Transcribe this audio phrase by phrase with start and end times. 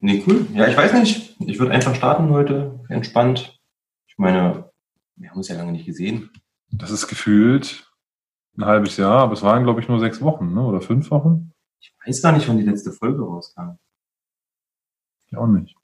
[0.00, 0.46] Nee, cool.
[0.54, 1.36] Ja, ich weiß nicht.
[1.40, 3.60] Ich würde einfach starten heute, entspannt.
[4.08, 4.70] Ich meine,
[5.16, 6.30] wir haben uns ja lange nicht gesehen.
[6.72, 7.86] Das ist gefühlt
[8.56, 10.62] ein halbes Jahr, aber es waren, glaube ich, nur sechs Wochen, ne?
[10.62, 11.52] oder fünf Wochen.
[11.80, 13.78] Ich weiß gar nicht, wann die letzte Folge rauskam.
[15.26, 15.76] Ich auch nicht.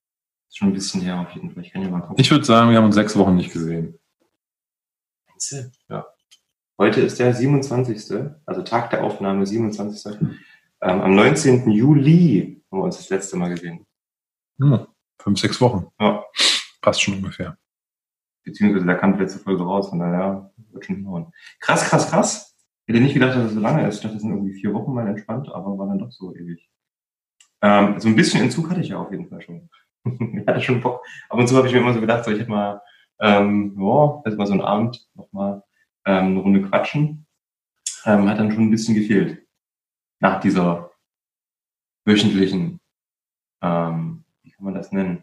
[0.49, 1.63] Ist schon ein bisschen her auf jeden Fall.
[1.63, 2.17] Ich kann ja mal gucken.
[2.19, 3.99] Ich würde sagen, wir haben uns sechs Wochen nicht gesehen.
[5.29, 5.71] Meinst du?
[5.89, 6.07] Ja.
[6.79, 10.21] Heute ist der 27., also Tag der Aufnahme, 27.
[10.83, 11.71] Ähm, am 19.
[11.71, 13.86] Juli haben wir uns das letzte Mal gesehen.
[14.59, 14.87] Hm,
[15.21, 15.89] fünf, sechs Wochen.
[16.01, 16.25] Ja.
[16.81, 17.59] Passt schon ungefähr.
[18.45, 21.33] Beziehungsweise da kam die letzte Folge raus, von daher wird schon hinhauen.
[21.61, 22.57] Krass, krass, krass.
[22.87, 23.97] Ich hätte nicht gedacht, dass es so lange ist.
[23.97, 26.71] Ich dachte, das sind irgendwie vier Wochen mal entspannt, aber war dann doch so ewig.
[27.61, 29.69] Ähm, so ein bisschen Entzug hatte ich ja auf jeden Fall schon.
[30.05, 31.05] ich hatte schon Bock.
[31.29, 32.81] Ab und zu habe ich mir immer so gedacht, so ich hätte mal,
[33.21, 35.65] ähm, boah, also mal so einen Abend nochmal
[36.05, 37.27] ähm, eine Runde quatschen.
[38.05, 39.45] Ähm, hat dann schon ein bisschen gefehlt.
[40.21, 40.93] Nach dieser
[42.05, 42.81] wöchentlichen,
[43.63, 44.06] ähm,
[44.57, 45.23] kann man das nennen?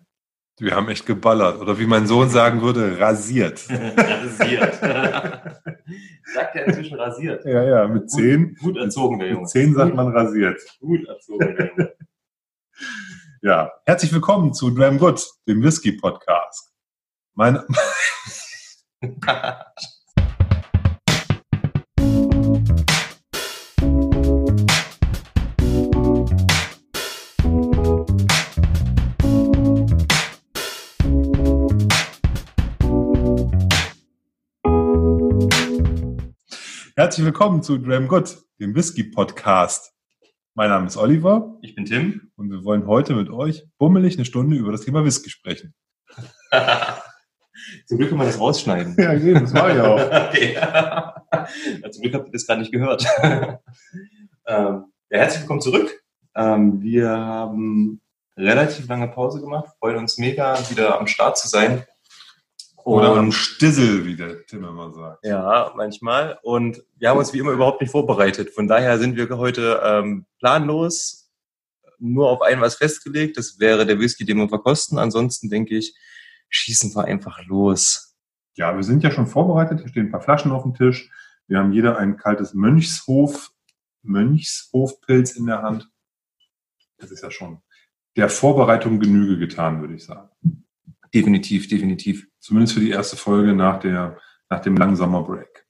[0.60, 1.60] Wir haben echt geballert.
[1.60, 3.68] Oder wie mein Sohn sagen würde, rasiert.
[3.70, 4.76] rasiert.
[6.34, 7.44] sagt er inzwischen rasiert.
[7.44, 8.50] Ja, ja, mit zehn.
[8.56, 9.42] Gut, gut erzogen, der Junge.
[9.42, 10.62] Mit zehn sagt man rasiert.
[10.80, 11.94] Gut erzogen, der Junge.
[13.42, 16.72] Ja, herzlich willkommen zu Dram Good, dem Whisky Podcast.
[17.34, 17.60] Mein,
[37.14, 39.94] herzlich willkommen zu Dram Good, dem Whisky Podcast.
[40.56, 42.32] Mein Name ist Oliver Ich bin Tim.
[42.38, 45.76] und wir wollen heute mit euch bummelig eine Stunde über das Thema Whisky sprechen.
[47.86, 48.96] Zum Glück kann man das rausschneiden.
[48.98, 50.30] Ja, eben, das war ja auch.
[50.30, 50.54] okay.
[50.56, 53.06] Ja, Zum Glück habt ihr das gerade nicht gehört.
[53.22, 53.60] ähm,
[54.48, 56.04] ja, herzlich willkommen zurück.
[56.34, 58.02] Ähm, wir haben
[58.36, 61.84] relativ lange Pause gemacht, freuen uns mega, wieder am Start zu sein.
[62.86, 65.26] Oder am Und- Stissel, wie der Tim immer sagt.
[65.26, 66.40] Ja, manchmal.
[66.42, 68.52] Und wir haben uns wie immer überhaupt nicht vorbereitet.
[68.52, 71.32] Von daher sind wir heute ähm, planlos,
[72.00, 73.38] nur auf ein was festgelegt.
[73.38, 74.98] Das wäre der Whisky, den wir verkosten.
[74.98, 75.96] Ansonsten denke ich,
[76.50, 78.16] schießen wir einfach los.
[78.56, 79.80] Ja, wir sind ja schon vorbereitet.
[79.80, 81.10] Hier stehen ein paar Flaschen auf dem Tisch.
[81.48, 83.52] Wir haben jeder ein kaltes Mönchshof,
[84.04, 85.90] Mönchshofpilz in der Hand.
[86.98, 87.62] Das ist ja schon
[88.16, 90.30] der Vorbereitung Genüge getan, würde ich sagen.
[91.14, 92.28] Definitiv, definitiv.
[92.44, 94.18] Zumindest für die erste Folge nach, der,
[94.50, 95.66] nach dem langen Sommerbreak.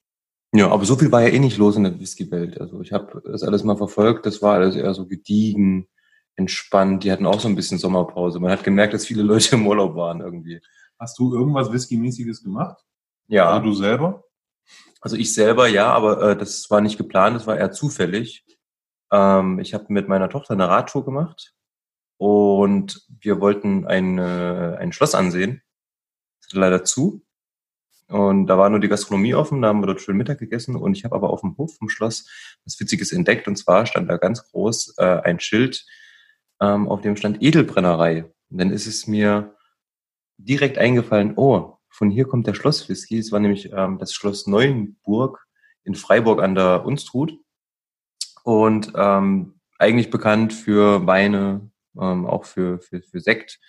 [0.56, 2.60] Ja, aber so viel war ja eh nicht los in der Whisky-Welt.
[2.60, 4.26] Also ich habe das alles mal verfolgt.
[4.26, 5.88] Das war alles eher so gediegen,
[6.36, 7.04] entspannt.
[7.04, 8.40] Die hatten auch so ein bisschen Sommerpause.
[8.40, 10.62] Man hat gemerkt, dass viele Leute im Urlaub waren irgendwie.
[10.98, 12.84] Hast du irgendwas Whisky-mäßiges gemacht?
[13.28, 13.52] Ja.
[13.52, 14.24] Also du selber?
[15.00, 18.46] Also ich selber ja, aber äh, das war nicht geplant, das war eher zufällig.
[19.12, 21.54] Ähm, ich habe mit meiner Tochter eine Radtour gemacht
[22.18, 25.62] und wir wollten ein, äh, ein Schloss ansehen.
[26.54, 27.22] Leider zu.
[28.08, 30.96] Und da war nur die Gastronomie offen, da haben wir dort schön Mittag gegessen und
[30.96, 32.30] ich habe aber auf dem Hof vom Schloss
[32.64, 35.86] was Witziges entdeckt und zwar stand da ganz groß äh, ein Schild,
[36.62, 38.26] ähm, auf dem stand Edelbrennerei.
[38.50, 39.56] Und dann ist es mir
[40.38, 43.20] direkt eingefallen, oh, von hier kommt der Schlosswhisky.
[43.20, 45.46] Es war nämlich ähm, das Schloss Neuenburg
[45.84, 47.34] in Freiburg an der Unstrut.
[48.44, 53.60] Und ähm, eigentlich bekannt für Weine, ähm, auch für, für, für Sekt.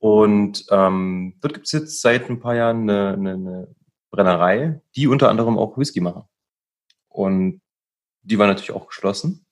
[0.00, 3.68] Und ähm, dort gibt es jetzt seit ein paar Jahren eine, eine, eine
[4.10, 6.24] Brennerei, die unter anderem auch Whisky machen.
[7.08, 7.60] Und
[8.22, 9.44] die war natürlich auch geschlossen.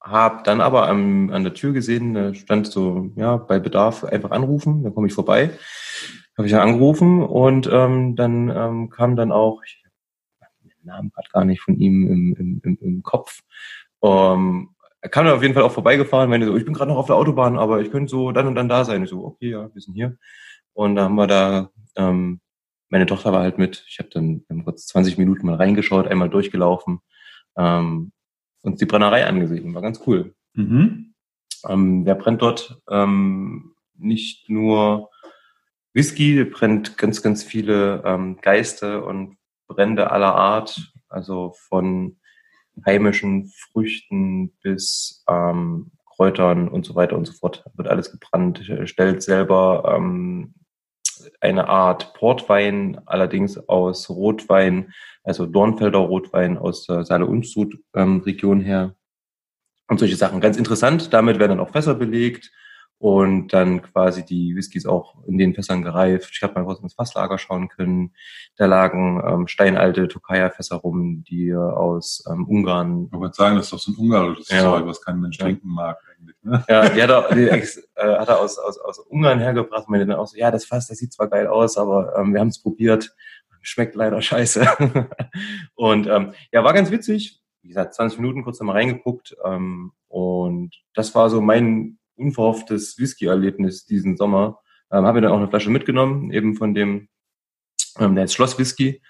[0.00, 4.30] Hab dann aber am, an der Tür gesehen, da stand so, ja, bei Bedarf einfach
[4.30, 5.50] anrufen, dann komme ich vorbei.
[6.36, 9.82] Habe ich ja angerufen und ähm, dann ähm, kam dann auch, ich
[10.40, 13.40] hab den Namen gerade gar nicht von ihm im, im, im, im Kopf.
[14.02, 14.73] Ähm,
[15.04, 17.08] er kam dann auf jeden Fall auch vorbeigefahren, meinte so, ich bin gerade noch auf
[17.08, 19.04] der Autobahn, aber ich könnte so dann und dann da sein.
[19.04, 20.16] Ich so, okay, ja, wir sind hier.
[20.72, 22.40] Und da haben wir da, ähm,
[22.88, 23.84] meine Tochter war halt mit.
[23.86, 27.00] Ich habe dann kurz 20 Minuten mal reingeschaut, einmal durchgelaufen,
[27.58, 28.12] ähm,
[28.62, 29.74] uns die Brennerei angesehen.
[29.74, 30.34] War ganz cool.
[30.54, 31.12] Mhm.
[31.68, 35.10] Ähm, der brennt dort ähm, nicht nur
[35.92, 39.36] Whisky, der brennt ganz, ganz viele ähm, Geiste und
[39.66, 42.16] Brände aller Art, also von
[42.84, 47.64] heimischen Früchten bis ähm, Kräutern und so weiter und so fort.
[47.74, 48.68] Wird alles gebrannt.
[48.68, 50.54] Er stellt selber ähm,
[51.40, 54.92] eine Art Portwein, allerdings aus Rotwein,
[55.22, 58.94] also Dornfelder Rotwein aus der Saale-Unstrut-Region her
[59.88, 60.40] und solche Sachen.
[60.40, 61.12] Ganz interessant.
[61.12, 62.50] Damit werden dann auch Fässer belegt
[63.04, 66.30] und dann quasi die Whiskys auch in den Fässern gereift.
[66.32, 68.14] Ich habe mal kurz ins Fasslager schauen können.
[68.56, 73.10] Da lagen ähm, steinalte Tokaja-Fässer rum, die aus ähm, Ungarn.
[73.12, 74.62] Ich wollte sagen, das ist doch so ein ungarisches Ja.
[74.62, 75.44] Zeug, was kein Mensch Ja.
[75.44, 76.36] trinken mag eigentlich.
[76.40, 76.64] Ne?
[76.66, 79.86] Ja, die hat er, die ex, äh, hat er aus, aus, aus Ungarn hergebracht.
[79.90, 82.40] Meinte dann auch so, ja, das Fass, das sieht zwar geil aus, aber ähm, wir
[82.40, 83.14] haben es probiert.
[83.60, 84.66] Schmeckt leider scheiße.
[85.74, 87.42] und ähm, ja, war ganz witzig.
[87.60, 89.36] Wie gesagt, 20 Minuten kurz nochmal reingeguckt.
[89.44, 94.60] Ähm, und das war so mein unverhofftes Whisky-Erlebnis diesen Sommer.
[94.90, 97.08] Ähm, habe mir dann auch eine Flasche mitgenommen, eben von dem,
[97.98, 99.02] ähm, der ist Schloss Whisky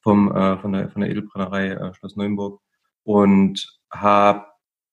[0.00, 2.60] vom, äh, von, der, von der Edelbrennerei äh, Schloss Neuenburg.
[3.04, 4.46] Und habe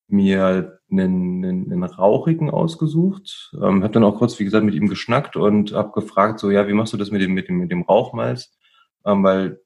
[0.08, 3.52] mir einen, einen, einen rauchigen ausgesucht.
[3.56, 6.68] Ähm, habe dann auch kurz, wie gesagt, mit ihm geschnackt und habe gefragt, so, ja,
[6.68, 8.56] wie machst du das mit dem, mit dem, mit dem Rauchmalz?
[9.06, 9.60] Ähm, weil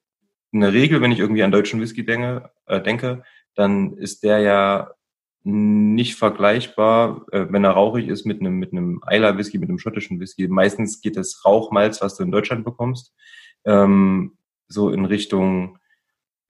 [0.52, 3.24] in der Regel, wenn ich irgendwie an deutschen Whisky denke, äh, denke,
[3.56, 4.92] dann ist der ja
[5.44, 9.80] nicht vergleichbar, äh, wenn er rauchig ist mit einem mit einem Eiler Whisky, mit einem
[9.80, 10.48] schottischen Whisky.
[10.48, 13.14] Meistens geht das Rauchmalz, was du in Deutschland bekommst,
[13.66, 14.38] ähm,
[14.68, 15.78] so in Richtung,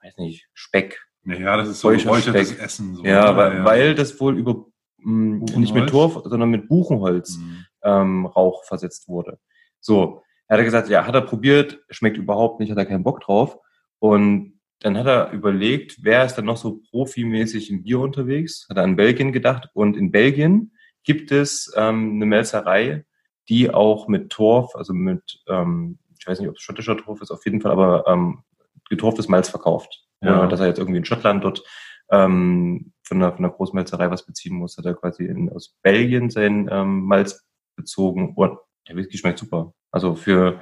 [0.03, 0.99] weiß nicht, Speck.
[1.23, 2.95] Naja, das ist so geräuchertes Essen.
[2.95, 3.37] So, Ja, ne?
[3.37, 4.65] weil, weil das wohl über
[4.97, 5.89] mh, nicht mit?
[5.89, 7.65] Torf, sondern mit Buchenholz Mhm.
[7.83, 9.39] ähm, Rauch versetzt wurde.
[9.79, 13.03] So, er hat er gesagt, ja, hat er probiert, schmeckt überhaupt nicht, hat er keinen
[13.03, 13.57] Bock drauf.
[13.99, 18.65] Und dann hat er überlegt, wer ist dann noch so profimäßig im Bier unterwegs?
[18.69, 19.69] Hat er an Belgien gedacht.
[19.73, 20.71] Und in Belgien
[21.03, 23.05] gibt es ähm, eine Melzerei,
[23.49, 27.31] die auch mit Torf, also mit, ähm, ich weiß nicht, ob es schottischer Torf ist,
[27.31, 28.43] auf jeden Fall, aber ähm,
[28.89, 30.05] getorftes Malz verkauft.
[30.21, 30.47] Ja.
[30.47, 31.63] Dass er jetzt irgendwie in Schottland dort
[32.11, 36.29] ähm, von einer, von einer Großmelzerei was beziehen muss, hat er quasi in, aus Belgien
[36.29, 37.45] sein ähm, Malz
[37.75, 39.73] bezogen und der Whisky schmeckt super.
[39.91, 40.61] Also für,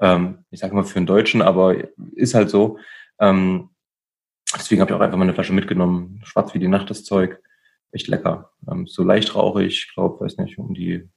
[0.00, 1.76] ähm, ich sage mal für einen Deutschen, aber
[2.14, 2.78] ist halt so.
[3.18, 3.70] Ähm,
[4.54, 6.20] deswegen habe ich auch einfach mal eine Flasche mitgenommen.
[6.24, 7.40] Schwarz wie die Nacht das Zeug.
[7.92, 8.50] Echt lecker.
[8.70, 11.08] Ähm, so leicht rauchig, ich glaube, weiß nicht, um die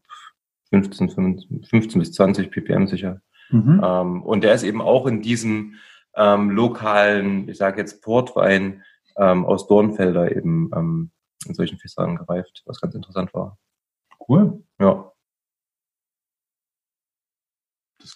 [0.70, 3.22] 15, 15, 15 bis 20 ppm sicher.
[3.50, 3.82] Mhm.
[3.84, 5.76] Ähm, und der ist eben auch in diesem
[6.16, 8.84] ähm, lokalen, ich sage jetzt Portwein
[9.18, 11.12] ähm, aus Dornfelder eben ähm,
[11.46, 13.58] in solchen Fässern gereift, was ganz interessant war.
[14.28, 14.64] Cool.
[14.80, 15.12] Ja.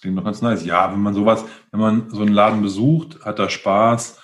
[0.02, 0.66] Klingt doch ganz nice.
[0.66, 4.22] Ja, wenn man sowas, wenn man so einen Laden besucht, hat da Spaß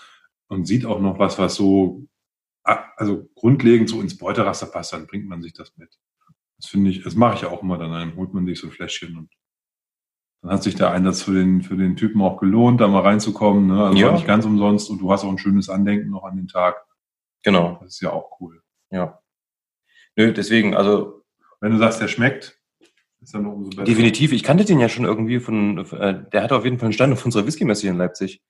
[0.47, 2.05] und sieht auch noch was, was so,
[2.63, 5.97] also grundlegend so ins Beuteraster passt, dann bringt man sich das mit.
[6.59, 8.73] Das finde ich, das mache ich auch immer, dann dann holt man sich so ein
[8.73, 9.29] Fläschchen und
[10.41, 13.67] dann hat sich der Einsatz für den, für den Typen auch gelohnt, da mal reinzukommen,
[13.67, 13.85] ne?
[13.85, 14.11] Also Ja.
[14.11, 16.83] nicht ganz umsonst und du hast auch ein schönes Andenken noch an den Tag.
[17.43, 17.77] Genau.
[17.81, 18.61] Das ist ja auch cool.
[18.91, 19.19] Ja.
[20.15, 21.23] Nö, deswegen, also
[21.59, 22.56] Wenn du sagst, der schmeckt,
[23.21, 23.83] ist dann noch umso besser.
[23.83, 26.93] definitiv, ich kannte den ja schon irgendwie von, äh, der hatte auf jeden Fall einen
[26.93, 28.41] Stand auf unserer Whisky-Messe hier in Leipzig.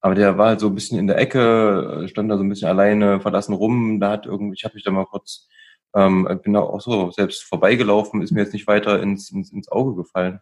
[0.00, 2.48] Aber der war halt so ein bisschen in der Ecke, äh, stand da so ein
[2.48, 4.00] bisschen alleine, verlassen rum.
[4.00, 5.46] Da hat irgendwie, ich habe mich da mal kurz,
[5.94, 9.68] ähm, bin da auch so selbst vorbeigelaufen, ist mir jetzt nicht weiter ins, ins, ins
[9.68, 10.40] Auge gefallen.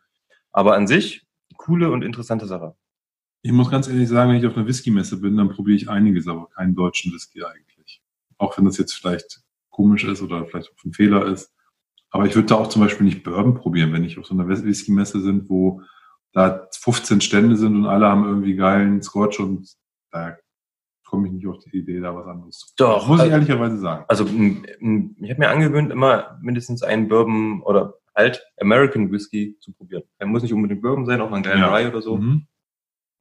[0.53, 1.27] Aber an sich,
[1.57, 2.77] coole und interessante Sache.
[3.43, 6.29] Ich muss ganz ehrlich sagen, wenn ich auf einer Whisky-Messe bin, dann probiere ich einiges,
[6.29, 8.01] aber keinen deutschen Whisky eigentlich.
[8.37, 9.41] Auch wenn das jetzt vielleicht
[9.71, 11.53] komisch ist oder vielleicht auch ein Fehler ist.
[12.11, 14.49] Aber ich würde da auch zum Beispiel nicht Bourbon probieren, wenn ich auf so einer
[14.49, 15.83] Whisky-Messe sind, wo
[16.33, 19.69] da 15 Stände sind und alle haben irgendwie geilen Scotch und
[20.11, 20.37] da
[21.05, 23.79] komme ich nicht auf die Idee, da was anderes zu Doch, Muss ich also- ehrlicherweise
[23.79, 24.05] sagen.
[24.09, 24.31] Also ich
[25.31, 30.03] habe mir angewöhnt, immer mindestens einen Bourbon oder halt American Whisky zu probieren.
[30.19, 31.75] Er muss nicht unbedingt Bourbon sein, auch mal ein Glen Ja.
[31.75, 32.17] Rye oder so.
[32.19, 32.47] Mhm.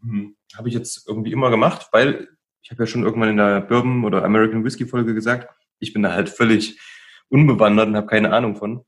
[0.01, 0.35] Mhm.
[0.55, 2.27] Habe ich jetzt irgendwie immer gemacht, weil
[2.61, 5.47] ich habe ja schon irgendwann in der Bourbon oder American Whisky Folge gesagt,
[5.79, 6.79] ich bin da halt völlig
[7.29, 8.83] unbewandert und habe keine Ahnung von.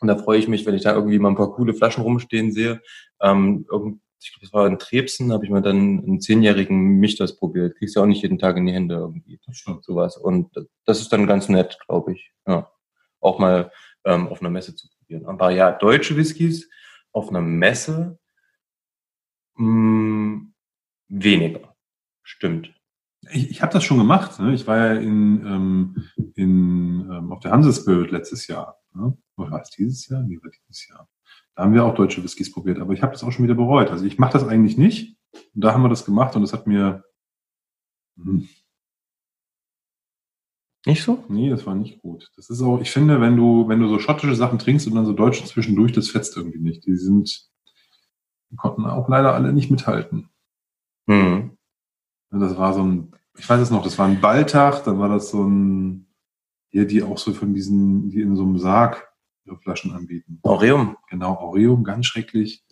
[0.00, 2.52] Und da freue ich mich, wenn ich da irgendwie mal ein paar coole Flaschen rumstehen
[2.52, 2.80] sehe.
[3.20, 3.98] Ähm, ich glaube,
[4.40, 7.76] das war in Trebsen, habe ich mal dann einen zehnjährigen Michters probiert.
[7.76, 9.84] Kriegst ja auch nicht jeden Tag in die Hände irgendwie Das stimmt.
[9.84, 10.16] sowas.
[10.16, 10.50] Und
[10.84, 12.32] das ist dann ganz nett, glaube ich.
[12.46, 12.70] Ja.
[13.20, 13.72] Auch mal
[14.04, 15.26] ähm, auf einer Messe zu probieren.
[15.26, 16.68] Aber ja, deutsche Whiskys
[17.12, 18.18] auf einer Messe
[19.56, 20.46] mh,
[21.08, 21.74] weniger.
[22.22, 22.72] Stimmt.
[23.30, 24.38] Ich, ich habe das schon gemacht.
[24.40, 24.54] Ne?
[24.54, 26.04] Ich war ja in, ähm,
[26.34, 28.78] in, ähm, auf der Hanse Spirit letztes Jahr.
[28.94, 29.16] Ne?
[29.36, 30.22] Oder war es dieses Jahr?
[30.22, 31.08] Nee, war dieses Jahr.
[31.54, 33.90] Da haben wir auch deutsche Whiskys probiert, aber ich habe das auch schon wieder bereut.
[33.90, 35.16] Also ich mache das eigentlich nicht.
[35.54, 37.04] Und da haben wir das gemacht und das hat mir.
[38.16, 38.48] Hm,
[40.86, 41.24] Nicht so?
[41.28, 42.30] nee, das war nicht gut.
[42.36, 45.04] Das ist auch, ich finde, wenn du, wenn du so schottische Sachen trinkst und dann
[45.06, 46.86] so deutsche zwischendurch, das fetzt irgendwie nicht.
[46.86, 47.48] Die sind,
[48.50, 50.30] die konnten auch leider alle nicht mithalten.
[51.08, 51.58] Hm.
[52.32, 55.08] Ja, Das war so ein, ich weiß es noch, das war ein Balltag, dann war
[55.08, 56.06] das so ein,
[56.70, 59.08] ja, die auch so von diesen, die in so einem Sarg
[59.44, 60.40] ihre Flaschen anbieten.
[60.42, 60.96] Aureum.
[61.08, 62.64] Genau, Aureum, ganz schrecklich.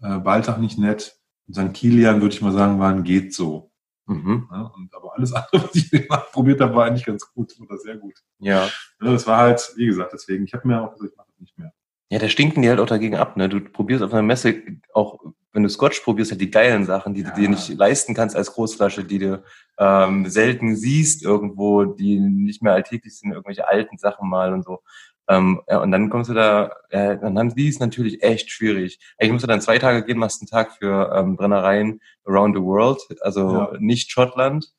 [0.00, 1.18] Äh, Balltag nicht nett.
[1.46, 1.72] Und St.
[1.72, 3.72] Kilian, würde ich mal sagen, war ein geht so.
[4.06, 4.48] Mhm.
[4.50, 4.70] Ne?
[4.74, 5.90] Und, aber alles andere, was ich
[6.32, 8.14] probiert habe, war eigentlich ganz gut oder sehr gut.
[8.38, 8.66] Ja.
[9.00, 11.40] Ja, das war halt, wie gesagt, deswegen, ich habe mir auch gesagt, ich mache das
[11.40, 11.72] nicht mehr.
[12.10, 13.36] Ja, da stinken die halt auch dagegen ab.
[13.36, 13.48] Ne?
[13.48, 14.62] Du probierst auf einer Messe
[14.94, 15.18] auch,
[15.56, 17.30] wenn du Scotch probierst, halt die geilen Sachen, die Ja.
[17.30, 19.42] du dir nicht leisten kannst als Großflasche, die du
[19.78, 24.82] ähm, selten siehst irgendwo, die nicht mehr alltäglich sind, irgendwelche alten Sachen mal und so.
[25.28, 29.00] Ähm, ja, und dann kommst du da, ja, dann haben die es natürlich echt schwierig.
[29.18, 32.62] Eigentlich musst du dann zwei Tage gehen, machst einen Tag für ähm, Brennereien around the
[32.62, 33.72] world, also Ja.
[33.80, 34.72] nicht Schottland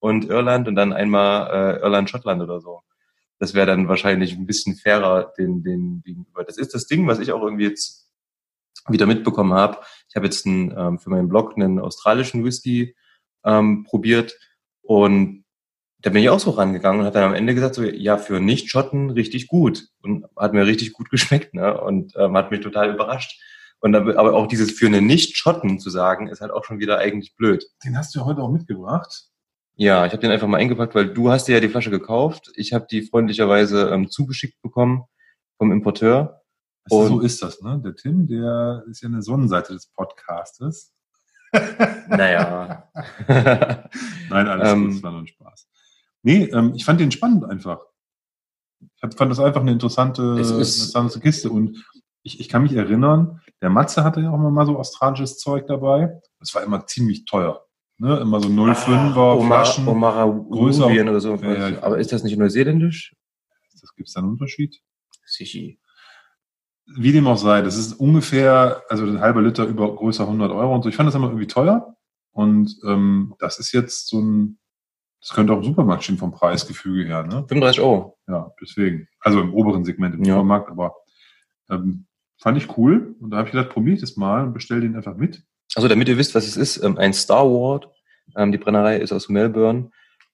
[0.00, 2.82] und Irland und dann einmal äh, Irland, Schottland oder so.
[3.38, 6.44] Das wäre dann wahrscheinlich ein bisschen fairer den, den gegenüber.
[6.44, 8.04] Das ist das Ding, was ich auch irgendwie jetzt
[8.88, 9.78] wieder mitbekommen habe.
[10.14, 12.94] Ich habe jetzt einen, ähm, für meinen Blog einen australischen Whisky
[13.44, 14.38] ähm, probiert
[14.80, 15.44] und
[16.02, 18.38] da bin ich auch so rangegangen und hat dann am Ende gesagt, so ja, für
[18.38, 19.88] Nicht-Schotten richtig gut.
[20.02, 21.80] Und hat mir richtig gut geschmeckt, ne?
[21.80, 23.42] Und ähm, hat mich total überrascht.
[23.80, 26.98] Und aber aber auch dieses für einen Nicht-Schotten zu sagen, ist halt auch schon wieder
[26.98, 27.64] eigentlich blöd.
[27.84, 29.24] Den hast du ja heute auch mitgebracht.
[29.74, 32.52] Ja, ich habe den einfach mal eingepackt, weil du hast dir ja die Flasche gekauft.
[32.54, 35.04] Ich habe die freundlicherweise ähm, zugeschickt bekommen
[35.58, 36.43] vom Importeur.
[36.84, 37.80] Also Und- so ist das, ne?
[37.84, 40.92] Der Tim, der ist ja eine Sonnenseite des Podcastes.
[42.08, 42.90] Naja.
[43.28, 45.68] Nein, alles Ähm, gut, es war nur ein Spaß.
[46.22, 47.80] Nee, ähm, ich fand den spannend einfach.
[48.96, 51.50] Ich hab- fand das einfach eine interessante, Es ist- interessante Kiste.
[51.50, 51.84] Und
[52.22, 56.20] ich, ich kann mich erinnern, der Matze hatte ja auch mal so australisches Zeug dabei.
[56.40, 57.64] Das war immer ziemlich teuer.
[57.98, 58.16] Ne?
[58.18, 59.86] Immer so 05er Flaschen.
[59.86, 60.84] Omara größer.
[60.84, 61.36] Rubien oder so.
[61.36, 63.14] Ja, ja, Aber ist das nicht neuseeländisch?
[63.80, 64.80] Das gibt es da einen Unterschied?
[65.24, 65.78] Sichi.
[66.86, 70.74] Wie dem auch sei, das ist ungefähr, also ein halber Liter über größer 100 Euro
[70.74, 70.88] und so.
[70.88, 71.96] Ich fand das immer irgendwie teuer.
[72.32, 74.58] Und ähm, das ist jetzt so ein,
[75.20, 77.22] das könnte auch im Supermarkt stehen vom Preisgefüge her.
[77.22, 77.44] Ne?
[77.48, 78.18] 35 Euro.
[78.28, 79.08] Ja, deswegen.
[79.20, 80.34] Also im oberen Segment im Ja.
[80.34, 80.94] Supermarkt, aber
[81.70, 82.06] ähm,
[82.38, 83.14] fand ich cool.
[83.20, 85.42] Und da habe ich gedacht, probier ich das mal und bestell den einfach mit.
[85.74, 87.88] Also damit ihr wisst, was es ist, ähm, ein Star Ward.
[88.36, 89.90] Ähm, die Brennerei ist aus Melbourne.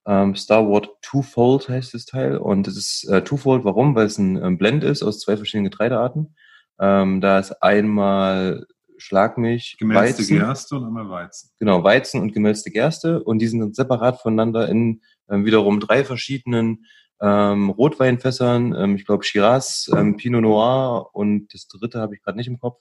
[0.06, 2.38] Ähm, Star Ward Twofold heißt das Teil.
[2.38, 3.94] Und es ist äh, Twofold, warum?
[3.94, 6.34] Weil es ein ähm, Blend ist aus zwei verschiedenen Getreidearten.
[6.78, 8.66] Ähm, da ist einmal
[8.96, 11.50] Schlagmilch, Gemälzte Weizen, Gerste und einmal Weizen.
[11.58, 13.22] genau, Weizen und gemälzte Gerste.
[13.22, 16.86] Und die sind dann separat voneinander in ähm, wiederum drei verschiedenen
[17.20, 18.74] ähm, Rotweinfässern.
[18.74, 22.58] Ähm, ich glaube Shiraz, ähm, Pinot Noir und das dritte habe ich gerade nicht im
[22.58, 22.80] Kopf.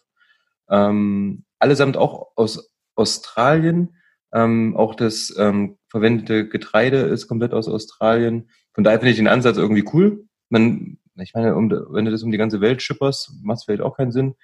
[0.69, 3.95] Ähm, allesamt auch aus Australien.
[4.31, 8.49] Ähm, auch das ähm, verwendete Getreide ist komplett aus Australien.
[8.73, 10.25] Von daher finde ich den Ansatz irgendwie cool.
[10.49, 13.81] Man, ich meine, um, wenn du das um die ganze Welt schipperst, macht es vielleicht
[13.81, 14.35] auch keinen Sinn.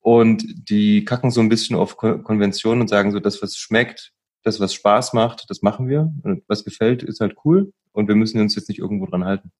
[0.00, 4.12] Und die kacken so ein bisschen auf Ko Konventionen und sagen so, das, was schmeckt,
[4.42, 6.12] das, was Spaß macht, das machen wir.
[6.22, 7.72] Und was gefällt, ist halt cool.
[7.92, 9.50] Und wir müssen uns jetzt nicht irgendwo dran halten.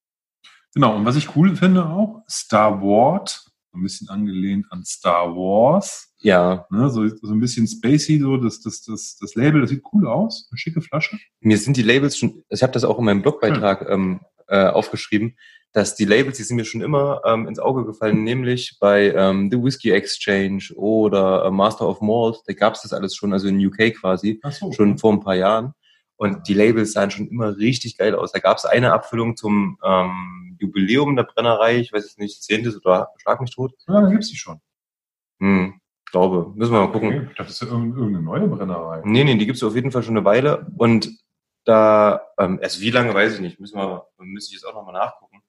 [0.75, 6.13] Genau, und was ich cool finde auch, Star Wars, ein bisschen angelehnt an Star Wars.
[6.19, 9.83] Ja, Ne, so, so ein bisschen spacey, so das, das, das, das Label, das sieht
[9.93, 10.49] cool aus.
[10.51, 11.19] Eine schicke Flasche.
[11.41, 15.37] mir sind die Labels schon, ich habe das auch in meinem Blogbeitrag ähm, äh, aufgeschrieben,
[15.73, 19.51] dass die Labels, die sind mir schon immer ähm, ins Auge gefallen, nämlich bei ähm,
[19.51, 23.65] The Whiskey Exchange oder äh, Master of Malt, da gab's das alles schon, also in
[23.65, 24.73] UK quasi, so.
[24.73, 25.75] schon vor ein paar Jahren.
[26.25, 28.33] Und die Labels sahen schon immer richtig geil aus.
[28.33, 33.11] Da gab's eine Abfüllung zum ähm, Jubiläum der Brennerei, ich weiß jetzt nicht, zehntes oder
[33.19, 33.75] schlag mich tot.
[33.87, 34.61] Ja, dann gibt's die schon.
[35.41, 36.53] Hm, glaube.
[36.55, 37.09] Müssen wir mal gucken.
[37.09, 37.29] Okay.
[37.37, 39.03] Das ist ja irgend- irgendeine neue Brennerei.
[39.05, 40.67] Nee, nee, die gibt's auf jeden Fall schon eine Weile.
[40.79, 41.11] Und
[41.65, 44.95] da, ähm, also wie lange weiß ich nicht, müssen wir, müsste ich jetzt auch nochmal
[44.95, 45.43] nachgucken.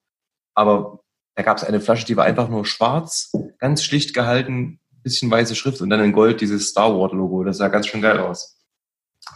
[0.53, 0.99] Aber
[1.35, 5.81] da gab's eine Flasche, die war einfach nur schwarz, ganz schlicht gehalten, bisschen weiße Schrift
[5.81, 7.43] und dann in Gold dieses Star Wars Logo.
[7.43, 8.59] Das sah ganz schön geil aus.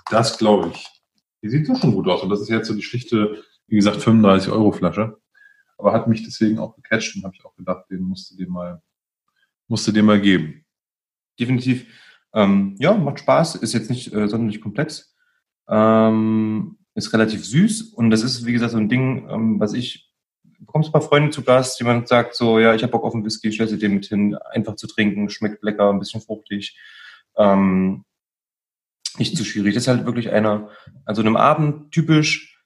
[0.09, 0.87] Das glaube ich.
[1.41, 2.23] Die sieht doch schon gut aus.
[2.23, 5.17] Und das ist jetzt so die schlichte, wie gesagt, 35 Euro Flasche.
[5.77, 8.49] Aber hat mich deswegen auch gecatcht und habe ich auch gedacht, den musst du dir
[8.49, 8.81] mal,
[9.67, 10.65] musst du dir mal geben.
[11.39, 11.85] Definitiv.
[12.33, 15.15] Ähm, ja, macht Spaß, ist jetzt nicht äh, sonderlich komplex.
[15.67, 20.11] Ähm, ist relativ süß und das ist, wie gesagt, so ein Ding, ähm, was ich,
[20.59, 23.23] bekommst ein paar Freunde zu Gast, jemand sagt so, ja, ich habe Bock auf einen
[23.23, 26.77] Whisky, stellst dir mit hin, einfach zu trinken, schmeckt lecker, ein bisschen fruchtig,
[27.37, 28.03] ähm,
[29.17, 29.73] nicht zu schwierig.
[29.73, 30.69] Das ist halt wirklich einer,
[31.05, 32.57] an so einem Abend typisch,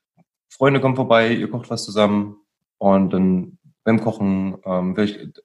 [0.50, 2.38] Freunde kommen vorbei, ihr kocht was zusammen
[2.78, 4.96] und dann beim Kochen, ähm,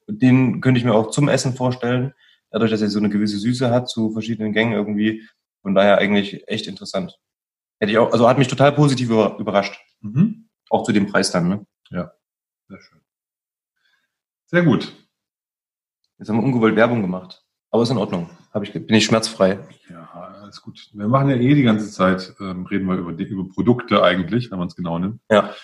[0.06, 2.14] den könnte ich mir auch zum Essen vorstellen,
[2.50, 5.26] dadurch, dass er so eine gewisse Süße hat zu verschiedenen Gängen irgendwie.
[5.62, 7.18] Von daher eigentlich echt interessant.
[7.80, 9.78] Hätte ich auch, also hat mich total positiv über, überrascht.
[10.00, 10.48] Mhm.
[10.70, 11.66] Auch zu dem Preis dann, ne?
[12.68, 13.00] Sehr schön.
[14.46, 14.92] Sehr gut.
[16.18, 17.44] Jetzt haben wir ungewollt Werbung gemacht.
[17.70, 18.30] Aber ist in Ordnung.
[18.52, 19.58] Hab ich, bin ich schmerzfrei.
[19.88, 20.08] Ja,
[20.48, 20.90] alles gut.
[20.92, 24.58] Wir machen ja eh die ganze Zeit, ähm, reden wir über, über Produkte eigentlich, wenn
[24.58, 25.20] man es genau nimmt.
[25.30, 25.54] Ja.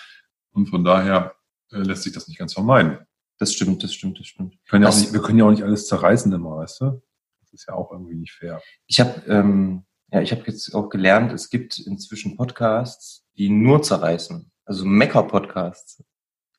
[0.51, 1.35] Und von daher
[1.71, 2.99] äh, lässt sich das nicht ganz vermeiden.
[3.37, 4.53] Das stimmt, das stimmt, das stimmt.
[4.53, 7.01] Wir können, ja auch nicht, wir können ja auch nicht alles zerreißen immer, weißt du?
[7.41, 8.61] Das ist ja auch irgendwie nicht fair.
[8.87, 13.81] Ich habe ähm, ja, ich habe jetzt auch gelernt, es gibt inzwischen Podcasts, die nur
[13.81, 14.51] zerreißen.
[14.63, 16.03] Also Mecker-Podcasts.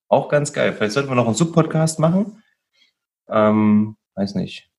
[0.09, 0.73] Auch ganz geil.
[0.73, 2.42] Vielleicht sollten wir noch einen Sub-Podcast machen.
[3.28, 4.71] ähm, weiß nicht,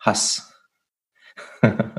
[0.00, 0.52] Hass.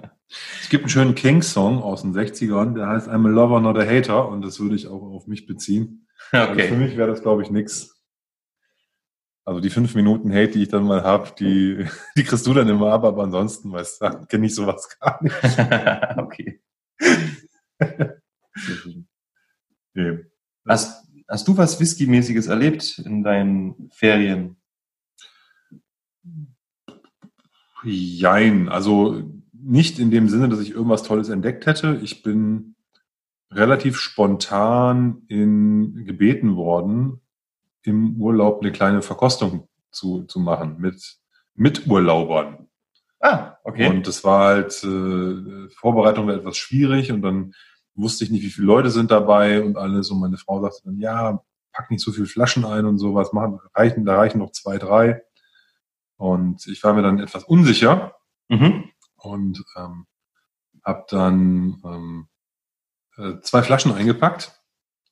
[0.69, 3.87] Es gibt einen schönen King-Song aus den 60ern, der heißt I'm a Lover, not a
[3.87, 6.07] Hater und das würde ich auch auf mich beziehen.
[6.29, 7.99] Also für mich wäre das, glaube ich, nix.
[9.45, 12.69] Also die fünf Minuten Hate, die ich dann mal habe, die, die kriegst du dann
[12.69, 15.35] immer ab, aber ansonsten, weißt du, kenne ich sowas gar nicht.
[16.19, 16.61] okay.
[19.95, 20.19] Nee.
[20.67, 24.55] Hast, hast du was Whisky-mäßiges erlebt in deinen Ferien?
[27.83, 31.99] Jein, also nicht in dem Sinne, dass ich irgendwas Tolles entdeckt hätte.
[32.01, 32.75] Ich bin
[33.51, 37.21] relativ spontan in, gebeten worden,
[37.83, 41.17] im Urlaub eine kleine Verkostung zu, zu machen mit,
[41.55, 42.67] mit Urlaubern.
[43.19, 43.89] Ah, okay.
[43.89, 47.53] Und das war halt, äh, Vorbereitung war etwas schwierig und dann
[47.95, 50.09] wusste ich nicht, wie viele Leute sind dabei und alles.
[50.09, 53.59] Und meine Frau sagte dann, ja, pack nicht so viele Flaschen ein und sowas, machen,
[53.73, 55.21] reichen, da reichen noch zwei, drei.
[56.17, 58.15] Und ich war mir dann etwas unsicher
[58.47, 58.89] mhm.
[59.19, 60.05] Und ähm,
[60.83, 62.27] habe dann ähm,
[63.17, 64.55] äh, zwei Flaschen eingepackt.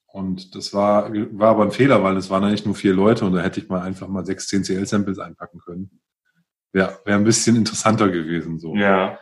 [0.07, 3.33] Und das war, war aber ein Fehler, weil es waren eigentlich nur vier Leute und
[3.33, 6.01] da hätte ich mal einfach mal sechs 10CL-Samples einpacken können.
[6.71, 8.75] Wäre wär ein bisschen interessanter gewesen so.
[8.75, 9.19] Ja.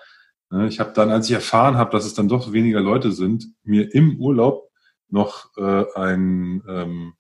[0.52, 3.48] Ne, Ich habe dann, als ich erfahren habe, dass es dann doch weniger Leute sind,
[3.64, 4.70] mir im Urlaub
[5.10, 7.14] noch äh, ein ähm,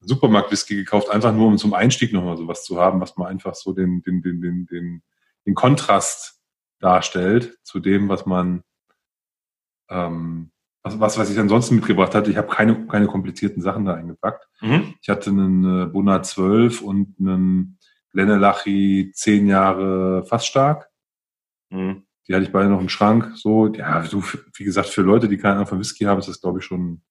[0.00, 3.72] Supermarkt-Whisky gekauft, einfach nur um zum Einstieg nochmal sowas zu haben, was man einfach so
[3.72, 5.02] den, den, den, den, den,
[5.46, 6.35] den Kontrast
[6.80, 8.62] darstellt zu dem, was man,
[9.88, 10.50] ähm,
[10.82, 12.30] was, was, was ich ansonsten mitgebracht hatte.
[12.30, 14.48] Ich habe keine, keine komplizierten Sachen da eingepackt.
[14.60, 14.94] Mhm.
[15.00, 17.78] Ich hatte einen äh, Buna 12 und einen
[18.12, 20.88] Glenelachi 10 Jahre fast stark.
[21.70, 22.06] Mhm.
[22.26, 23.32] Die hatte ich beide noch im Schrank.
[23.36, 24.22] So, ja, so,
[24.54, 27.02] wie gesagt, für Leute, die keine Ahnung von Whisky haben, ist das, glaube ich, schon,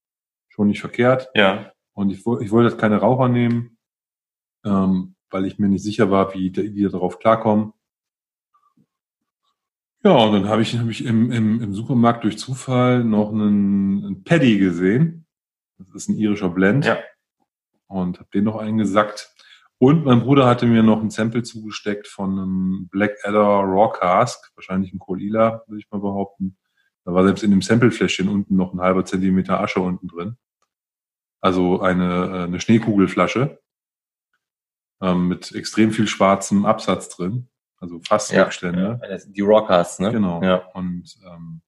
[0.49, 1.29] schon nicht verkehrt.
[1.33, 1.71] Ja.
[1.93, 3.77] Und ich, ich wollte jetzt keine Raucher nehmen,
[4.65, 7.73] ähm, weil ich mir nicht sicher war, wie die, die darauf klarkommen.
[10.05, 14.05] Ja, und dann habe ich, hab ich im, im, im Supermarkt durch Zufall noch einen,
[14.05, 15.25] einen Paddy gesehen.
[15.79, 16.85] Das ist ein irischer Blend.
[16.85, 16.99] Ja.
[17.87, 19.33] Und habe den noch eingesackt.
[19.79, 24.93] Und mein Bruder hatte mir noch ein Sample zugesteckt von einem Blackadder Raw Cask, wahrscheinlich
[24.93, 26.55] ein Kolila, würde ich mal behaupten.
[27.03, 30.37] Da war selbst in dem Samplefläschchen unten noch ein halber Zentimeter Asche unten drin.
[31.41, 33.59] Also eine, äh, eine Schneekugelflasche
[35.01, 37.47] ähm, mit extrem viel schwarzem Absatz drin.
[37.79, 38.43] Also fast Ja.
[38.43, 38.99] Rückstände.
[39.01, 40.11] Ja, Die Rockcasts, ne?
[40.11, 40.41] Genau.
[40.41, 40.65] Ja.
[40.73, 41.61] Und ähm,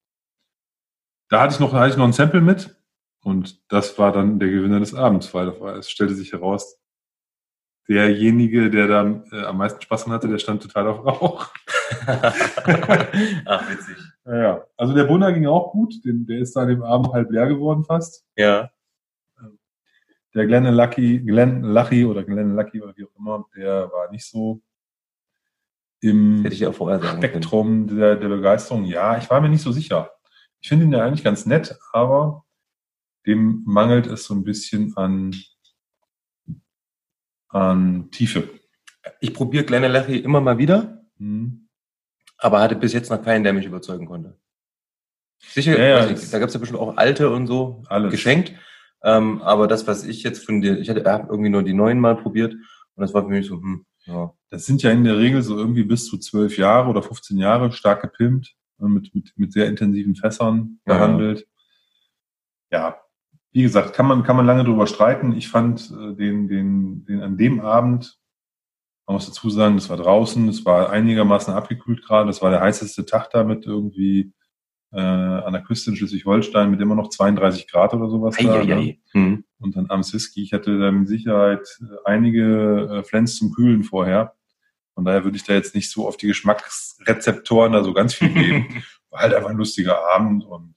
[1.28, 2.76] da hatte ich noch, hatte ich noch ein Sample mit
[3.22, 6.78] und das war dann der Gewinner des Abends, weil es stellte sich heraus,
[7.88, 11.46] derjenige, der da äh, am meisten Spaß dran hatte, der stand total auf Rauch.
[12.06, 13.96] Ach, witzig.
[14.26, 14.64] Ja, ja.
[14.76, 17.46] Also der Bunner ging auch gut, den, der ist da an dem Abend halb leer
[17.46, 18.26] geworden fast.
[18.36, 18.70] Ja.
[20.34, 24.26] Der Glenn Lucky, Glenn Lucky oder Glenn Lucky oder wie auch immer, der war nicht
[24.26, 24.60] so
[26.00, 26.72] im ich ja.
[26.72, 28.84] Spektrum der, der Begeisterung.
[28.84, 30.10] Ja, ich war mir nicht so sicher.
[30.60, 32.44] Ich finde ihn ja eigentlich ganz nett, aber
[33.26, 35.34] dem mangelt es so ein bisschen an,
[37.48, 38.48] an Tiefe.
[39.20, 41.68] Ich probiere Glenelachie immer mal wieder, Hm.
[42.36, 44.38] aber hatte bis jetzt noch keinen, der mich überzeugen konnte.
[45.40, 48.10] Sicher, Ja, ja, es- da gab es ja bestimmt auch alte und so Alles.
[48.10, 48.52] geschenkt.
[49.02, 52.00] Ähm, aber das, was ich jetzt von dir, ich hatte hab irgendwie nur die neuen
[52.00, 52.62] mal probiert und
[53.02, 54.32] das war für mich so, hm, ja.
[54.50, 57.70] Das sind ja in der Regel so irgendwie bis zu zwölf Jahre oder 15 Jahre
[57.70, 60.94] stark gepimpt, äh, mit, mit, mit sehr intensiven Fässern Ja.
[60.94, 61.46] behandelt.
[62.70, 62.96] Ja,
[63.52, 65.32] wie gesagt, kann man, kann man lange drüber streiten.
[65.32, 68.18] Ich fand äh, den, den, den an dem Abend,
[69.06, 72.60] man muss dazu sagen, das war draußen, es war einigermaßen abgekühlt gerade, das war der
[72.60, 74.32] heißeste Tag da mit irgendwie
[74.92, 78.36] äh, an der Küste in Schleswig-Holstein mit immer noch 32 Grad oder sowas.
[78.36, 78.74] da, ne?
[78.74, 78.98] Eieiei.
[79.12, 79.44] Hm.
[79.58, 80.42] und dann abends Whisky.
[80.42, 84.34] Ich hatte da mit Sicherheit äh, einige äh, Flens zum Kühlen vorher.
[84.94, 88.30] Von daher würde ich da jetzt nicht so auf die Geschmacksrezeptoren da so ganz viel
[88.30, 88.82] geben.
[89.10, 90.74] War halt einfach ein lustiger Abend und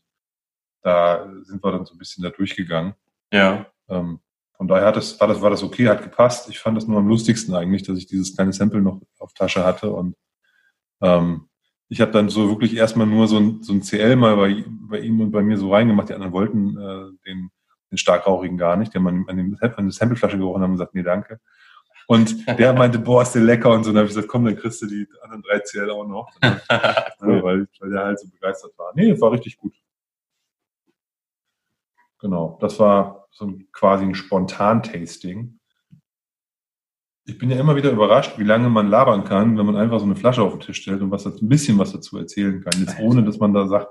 [0.82, 2.93] da sind wir dann so ein bisschen da durchgegangen.
[3.32, 3.65] Ja.
[3.89, 4.19] Ähm,
[4.56, 6.50] von daher hat das, war, das, war das okay, hat gepasst.
[6.50, 9.63] Ich fand das nur am lustigsten eigentlich, dass ich dieses kleine Sample noch auf Tasche
[9.63, 10.15] hatte und
[11.02, 11.50] ähm,
[11.91, 14.99] ich habe dann so wirklich erstmal nur so ein, so ein CL mal bei, bei
[14.99, 16.08] ihm und bei mir so reingemacht.
[16.08, 17.51] Die anderen wollten äh, den,
[17.91, 18.93] den starkrauchigen gar nicht.
[18.93, 21.41] Die haben an, an, dem, an der Sampleflasche gerochen und haben gesagt, nee, danke.
[22.08, 23.89] Und der meinte, boah, ist der lecker und so.
[23.89, 26.32] Und dann habe ich gesagt, komm, dann kriegst du die anderen drei CL auch noch.
[26.41, 26.62] ja,
[27.19, 28.93] weil, weil der halt so begeistert war.
[28.95, 29.73] Nee, war richtig gut.
[32.19, 35.60] Genau, das war so ein, quasi ein Spontan-Tasting.
[37.32, 40.06] Ich bin ja immer wieder überrascht, wie lange man labern kann, wenn man einfach so
[40.06, 42.82] eine Flasche auf den Tisch stellt und was ein bisschen was dazu erzählen kann.
[42.82, 43.88] Jetzt ohne, dass man da sagt,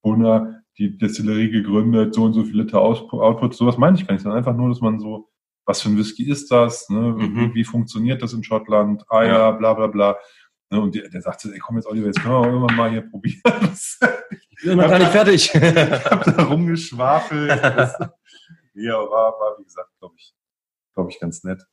[0.00, 4.22] Brunner, die Destillerie gegründet, so und so viele Liter Output, sowas meine ich gar nicht,
[4.22, 5.28] sondern einfach nur, dass man so
[5.66, 6.98] was für ein Whisky ist das, ne?
[6.98, 7.52] Mhm.
[7.54, 10.16] wie, funktioniert das in Schottland, ah ja, bla bla bla.
[10.70, 10.80] Ne?
[10.80, 13.42] Und der, der sagte, ey, komm jetzt Oliver, jetzt können wir irgendwann mal hier probieren.
[14.60, 15.54] Ich bin noch gar nicht fertig.
[15.54, 17.50] Ich hab da rumgeschwafelt.
[18.74, 20.34] Ja, war, war, wie gesagt, glaube ich,
[20.94, 21.64] glaube ich, ganz nett.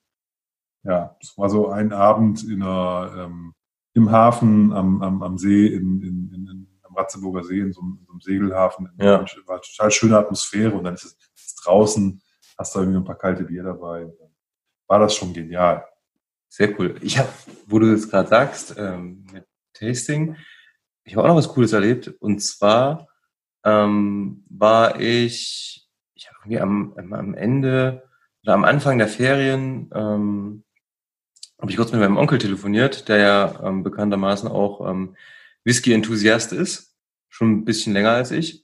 [0.86, 3.56] Ja, es war so ein Abend in einer, ähm,
[3.93, 7.82] im Hafen am, am, am See, in, in, in, in, am Ratzeburger See, in so
[7.82, 8.89] einem, in so einem Segelhafen.
[9.00, 9.26] Ja.
[9.48, 12.21] War total schöne Atmosphäre und dann ist es ist draußen,
[12.58, 14.08] hast du irgendwie ein paar kalte Bier dabei.
[14.88, 15.86] War das schon genial.
[16.50, 16.95] Sehr cool.
[17.02, 17.30] Ich habe,
[17.65, 20.36] wo du jetzt gerade sagst, ähm, mit Tasting,
[21.04, 22.08] ich habe auch noch was Cooles erlebt.
[22.19, 23.08] Und zwar
[23.63, 28.04] ähm, war ich, ich habe irgendwie am, am, am Ende
[28.43, 30.64] oder am Anfang der Ferien ähm,
[31.65, 35.15] habe ich kurz mit meinem Onkel telefoniert, der ja ähm, bekanntermaßen auch ähm,
[35.63, 36.95] Whisky-Enthusiast ist,
[37.28, 38.63] schon ein bisschen länger als ich.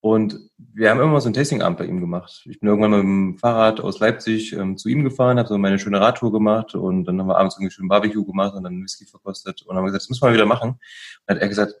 [0.00, 2.44] Und wir haben immer so ein Tastingabend bei ihm gemacht.
[2.48, 5.80] Ich bin irgendwann mit dem Fahrrad aus Leipzig ähm, zu ihm gefahren, habe so meine
[5.80, 9.06] schöne Radtour gemacht und dann haben wir abends irgendwie schön Barbecue gemacht und dann Whisky
[9.06, 10.70] verkostet und haben gesagt, das müssen wir mal wieder machen.
[10.70, 10.78] Und
[11.26, 11.74] dann hat er gesagt,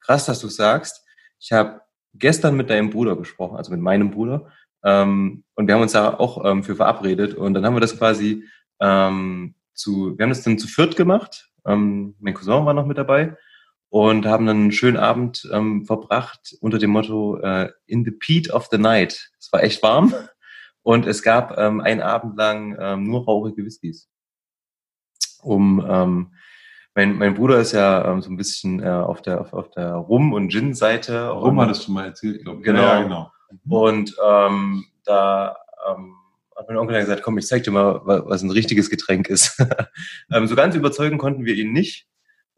[0.00, 1.04] krass, dass du sagst.
[1.38, 1.82] Ich habe
[2.14, 4.50] gestern mit deinem Bruder gesprochen, also mit meinem Bruder,
[4.82, 7.98] ähm, und wir haben uns da auch ähm, für verabredet und dann haben wir das
[7.98, 8.44] quasi
[8.80, 11.50] ähm, zu, wir haben das dann zu viert gemacht.
[11.64, 13.36] Ähm, mein Cousin war noch mit dabei
[13.88, 18.50] und haben dann einen schönen Abend ähm, verbracht unter dem Motto äh, In the Peat
[18.50, 19.30] of the Night.
[19.38, 20.14] Es war echt warm
[20.82, 24.08] und es gab ähm, einen Abend lang ähm, nur rauchige Whiskys.
[25.42, 26.34] Um ähm,
[26.94, 29.92] mein, mein Bruder ist ja ähm, so ein bisschen äh, auf der auf, auf der
[29.92, 31.28] Rum- und Gin-Seite.
[31.28, 32.64] Warum und, hattest du mal erzählt, glaube ich.
[32.64, 32.82] Genau.
[32.82, 33.32] Ja, genau.
[33.68, 35.56] und ähm, da
[35.88, 36.14] ähm,
[36.56, 39.28] hat mein Onkel dann gesagt, komm, ich zeig dir mal, wa- was ein richtiges Getränk
[39.28, 39.62] ist.
[40.32, 42.06] ähm, so ganz überzeugen konnten wir ihn nicht.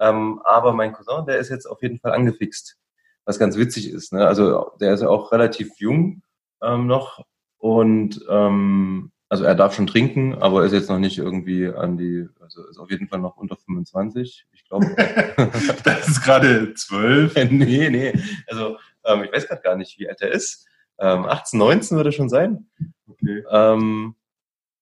[0.01, 2.77] Ähm, aber mein Cousin, der ist jetzt auf jeden Fall angefixt.
[3.25, 4.13] Was ganz witzig ist.
[4.13, 4.27] Ne?
[4.27, 6.23] Also der ist ja auch relativ jung
[6.63, 7.25] ähm, noch.
[7.59, 12.27] Und ähm, also er darf schon trinken, aber ist jetzt noch nicht irgendwie an die,
[12.41, 14.47] also ist auf jeden Fall noch unter 25.
[14.53, 14.87] Ich glaube.
[15.85, 17.35] Das ist gerade zwölf.
[17.51, 18.13] nee, nee.
[18.47, 18.79] Also
[19.25, 20.67] ich weiß gerade gar nicht, wie alt er ist.
[20.99, 22.67] Ähm, 18, 19 wird er schon sein.
[23.09, 23.45] Okay.
[23.51, 24.15] Ähm,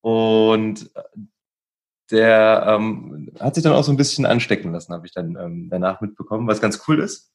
[0.01, 0.91] und
[2.11, 5.69] der ähm, hat sich dann auch so ein bisschen anstecken lassen, habe ich dann ähm,
[5.71, 7.33] danach mitbekommen, was ganz cool ist.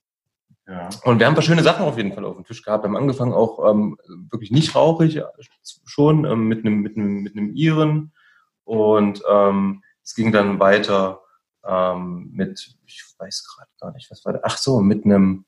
[0.68, 0.90] Ja.
[1.04, 2.84] Und wir haben ein paar schöne Sachen auf jeden Fall auf dem Tisch gehabt.
[2.84, 3.98] Wir haben angefangen auch ähm,
[4.30, 5.24] wirklich nicht rauchig äh,
[5.86, 8.14] schon ähm, mit einem mit einem mit einem Iren
[8.64, 11.22] und ähm, es ging dann weiter
[11.66, 15.46] ähm, mit ich weiß gerade gar nicht was war da ach so mit einem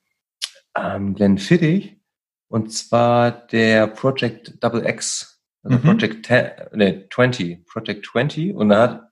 [0.76, 1.96] ähm, Glenfiddich
[2.48, 5.33] und zwar der Project Double X
[5.64, 5.82] also Mhm.
[5.82, 9.10] Project 10, nee, 20 Project 20 und da hat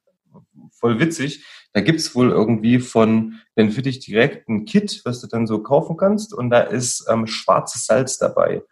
[0.71, 5.63] voll witzig da gibt's wohl irgendwie von Glenfiddich direkt ein Kit, was du dann so
[5.63, 8.63] kaufen kannst und da ist ähm, schwarzes Salz dabei.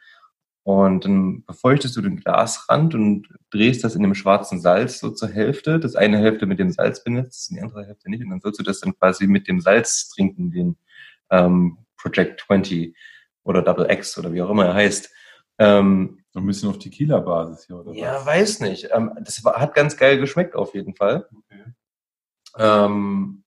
[0.62, 5.30] Und dann befeuchtest du den Glasrand und drehst das in dem schwarzen Salz so zur
[5.30, 5.80] Hälfte.
[5.80, 8.22] Das eine Hälfte mit dem Salz benutzt, die andere Hälfte nicht.
[8.22, 10.76] Und dann sollst du das dann quasi mit dem Salz trinken, den
[11.30, 12.94] ähm, Project 20
[13.42, 15.10] oder Double X oder wie auch immer er heißt.
[15.58, 18.26] Ähm, So ein bisschen auf Tequila-Basis hier, oder ja, was?
[18.26, 18.88] weiß nicht.
[18.92, 21.28] Ähm, das hat ganz geil geschmeckt auf jeden Fall.
[21.32, 21.64] Okay.
[22.56, 23.42] Ähm,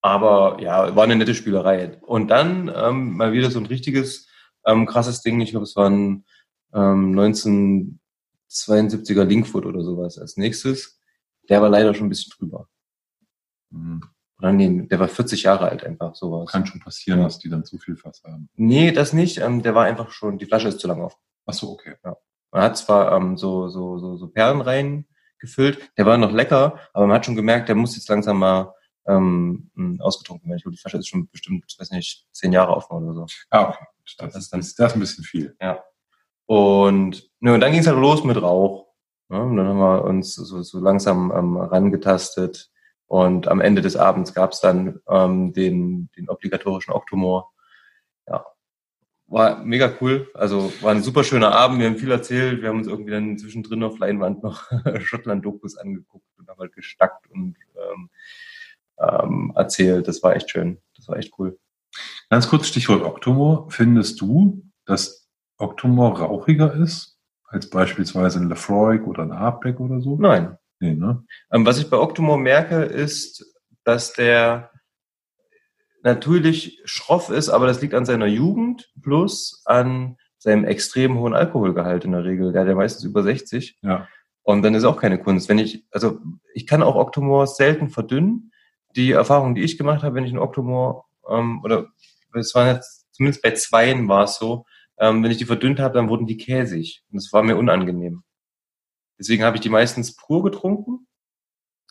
[0.00, 1.98] aber ja, war eine nette Spielerei.
[2.02, 4.28] Und dann ähm, mal wieder so ein richtiges
[4.64, 5.40] ähm, krasses Ding.
[5.40, 6.24] Ich glaube, es war ein
[6.72, 11.00] ähm, 1972er Linkfoot oder sowas als nächstes.
[11.48, 12.68] Der war leider schon ein bisschen drüber.
[13.70, 14.02] Mhm.
[14.38, 16.52] Oder nee, der war 40 Jahre alt einfach, sowas.
[16.52, 18.48] Kann schon passieren, dass die dann zu viel Fass haben.
[18.54, 19.38] Nee, das nicht.
[19.38, 21.18] Ähm, der war einfach schon, die Flasche ist zu lang auf.
[21.48, 21.94] Ach so, okay.
[22.50, 27.06] Man hat zwar ähm, so, so, so, so Perlen reingefüllt, der war noch lecker, aber
[27.06, 28.74] man hat schon gemerkt, der muss jetzt langsam mal
[29.06, 30.58] ähm, mh, ausgetrunken werden.
[30.58, 33.26] Ich glaube, die Flasche ist schon bestimmt, weiß nicht, zehn Jahre offen oder so.
[33.50, 33.84] Ah, okay.
[34.04, 35.56] Das, Das ist, das, das ist ein bisschen viel.
[36.46, 38.86] Und, ne, und dann ging es halt los mit Rauch.
[39.28, 39.40] Ne?
[39.42, 42.70] Und dann haben wir uns so, so langsam ähm, rangetastet.
[43.06, 47.52] Und am Ende des Abends gab es dann ähm, den, den obligatorischen Oktomor.
[48.26, 48.44] Ja.
[49.28, 50.28] War mega cool.
[50.34, 51.78] Also war ein super schöner Abend.
[51.78, 52.62] Wir haben viel erzählt.
[52.62, 54.64] Wir haben uns irgendwie dann zwischendrin auf Leinwand noch
[55.00, 58.10] Schottland-Dokus angeguckt und haben halt gestackt und ähm,
[58.98, 60.08] ähm, erzählt.
[60.08, 60.78] Das war echt schön.
[60.96, 61.58] Das war echt cool.
[62.30, 63.70] Ganz kurz Stichwort Octomore.
[63.70, 70.16] Findest du, dass Octomore rauchiger ist als beispielsweise ein Lefroy oder ein Hardback oder so?
[70.16, 71.24] Nein, Nee, ne?
[71.50, 73.44] Ähm, was ich bei Octomore merke, ist,
[73.84, 74.70] dass der
[76.08, 82.04] natürlich schroff ist, aber das liegt an seiner Jugend plus an seinem extrem hohen Alkoholgehalt
[82.04, 82.52] in der Regel.
[82.52, 83.78] Der hat ja meistens über 60.
[83.82, 84.08] Ja.
[84.42, 85.48] Und dann ist auch keine Kunst.
[85.48, 86.20] Wenn ich, also
[86.54, 88.52] ich kann auch Octomore selten verdünnen.
[88.96, 91.88] Die Erfahrung, die ich gemacht habe, wenn ich einen Octomore, ähm, oder
[92.34, 94.64] es war jetzt, zumindest bei zweien war es so,
[94.98, 97.02] ähm, wenn ich die verdünnt habe, dann wurden die käsig.
[97.10, 98.22] Und das war mir unangenehm.
[99.18, 101.06] Deswegen habe ich die meistens pur getrunken.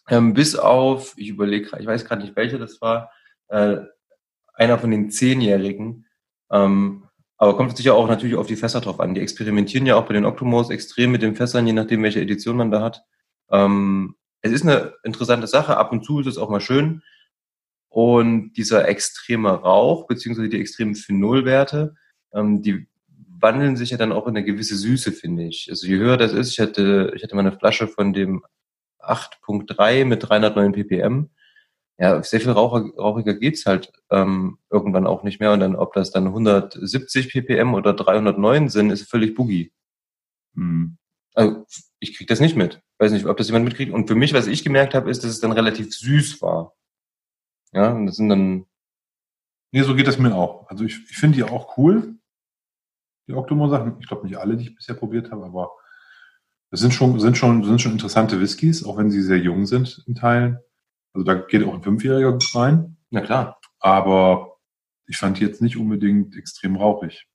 [0.09, 3.11] Ähm, bis auf, ich überlege, ich weiß gerade nicht welche das war,
[3.49, 3.77] äh,
[4.57, 6.05] einer von den Zehnjährigen.
[6.51, 7.03] Ähm,
[7.37, 9.13] aber kommt sicher auch natürlich auf die Fässer drauf an.
[9.13, 12.57] Die experimentieren ja auch bei den Octomos extrem mit den Fässern, je nachdem, welche Edition
[12.57, 13.03] man da hat.
[13.51, 15.77] Ähm, es ist eine interessante Sache.
[15.77, 17.03] Ab und zu ist es auch mal schön.
[17.89, 21.95] Und dieser extreme Rauch, beziehungsweise die extremen Phenolwerte,
[22.33, 22.87] ähm, die
[23.39, 25.67] wandeln sich ja dann auch in eine gewisse Süße, finde ich.
[25.69, 28.43] Also je höher das ist, ich hatte, ich hatte mal eine Flasche von dem
[28.99, 31.29] 8.3 mit 309 ppm
[31.99, 35.51] ja, sehr viel raucher, rauchiger geht's halt ähm, irgendwann auch nicht mehr.
[35.51, 39.73] Und dann, ob das dann 170 ppm oder 309 sind, ist völlig boogie.
[40.55, 40.97] Hm.
[41.33, 41.65] Also,
[41.99, 42.81] ich krieg das nicht mit.
[42.99, 43.93] Weiß nicht, ob das jemand mitkriegt.
[43.93, 46.75] Und für mich, was ich gemerkt habe, ist, dass es dann relativ süß war.
[47.73, 48.65] Ja, und das sind dann.
[49.71, 50.69] Nee, so geht das mir auch.
[50.69, 52.15] Also ich, ich finde die auch cool,
[53.27, 53.97] die Octomore-Sachen.
[53.99, 55.71] Ich glaube nicht alle, die ich bisher probiert habe, aber
[56.71, 60.03] es sind schon, sind schon, sind schon interessante Whiskys, auch wenn sie sehr jung sind
[60.07, 60.59] in Teilen.
[61.17, 62.95] Also da geht auch ein Fünfjähriger rein.
[63.09, 63.59] Na klar.
[63.79, 64.57] Aber
[65.07, 67.25] ich fand die jetzt nicht unbedingt extrem rauchig.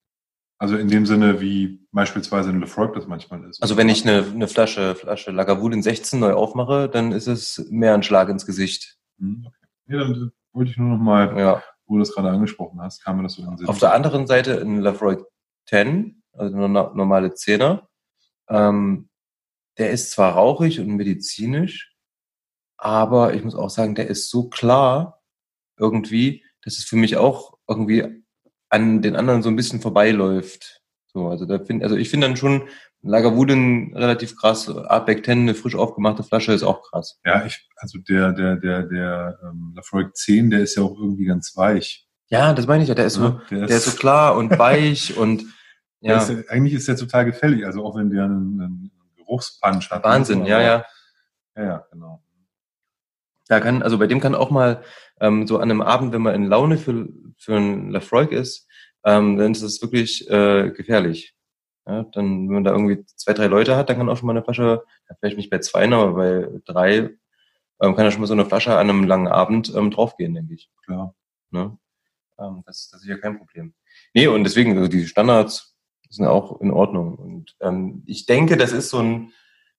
[0.59, 3.61] Also in dem Sinne, wie beispielsweise ein Lefroy das manchmal ist.
[3.61, 7.95] Also wenn ich eine, eine Flasche, Flasche Lagavulin 16 neu aufmache, dann ist es mehr
[7.95, 8.99] ein Schlag ins Gesicht.
[9.19, 9.67] Hm, okay.
[9.89, 11.61] Ja, dann wollte ich nur noch mal, ja.
[11.87, 13.67] wo du das gerade angesprochen hast, kam mir das so in den Sinn.
[13.67, 15.17] Auf der anderen Seite ein Lafroy
[15.67, 17.89] 10, also eine normale Zehner,
[18.49, 19.09] ähm,
[19.77, 21.92] der ist zwar rauchig und medizinisch,
[22.83, 25.23] aber ich muss auch sagen, der ist so klar
[25.79, 28.25] irgendwie, dass es für mich auch irgendwie
[28.71, 30.83] an den anderen so ein bisschen vorbeiläuft.
[31.07, 32.69] So, also da finde, also ich finde dann schon
[33.03, 34.69] Lagerwuden relativ krass.
[34.69, 37.21] Artback 10, eine frisch aufgemachte Flasche, ist auch krass.
[37.25, 41.27] Ja, ich, also der, der, der, der ähm, Lafroig 10, der ist ja auch irgendwie
[41.27, 42.09] ganz weich.
[42.31, 42.97] Ja, das meine ich ja.
[42.97, 45.45] Der ist so, ja, der, der ist, ist so klar und weich und
[46.01, 46.17] ja.
[46.19, 47.65] Ist, eigentlich ist der total gefällig.
[47.65, 50.03] Also auch wenn der einen, einen Geruchspunch hat.
[50.03, 50.85] Wahnsinn, ja, ja.
[51.55, 52.25] Ja, ja, genau.
[53.49, 54.83] Da kann, also bei dem kann auch mal
[55.21, 58.69] ähm, so an einem Abend, wenn man in Laune für, für einen Lafroig ist,
[59.05, 61.35] ähm, dann ist das wirklich äh, gefährlich.
[61.87, 64.33] Ja, dann, wenn man da irgendwie zwei, drei Leute hat, dann kann auch schon mal
[64.33, 64.85] eine Flasche,
[65.19, 67.11] vielleicht nicht bei zwei, aber bei drei,
[67.81, 70.55] ähm, kann ja schon mal so eine Flasche an einem langen Abend ähm, draufgehen, denke
[70.55, 70.71] ich.
[70.85, 71.15] Klar.
[71.51, 71.77] Ne?
[72.39, 73.75] Ähm, das, das ist ja kein Problem.
[74.15, 75.77] Nee, und deswegen, also die Standards
[76.09, 77.17] sind auch in Ordnung.
[77.17, 79.33] Und ähm, ich denke, das ist so ein,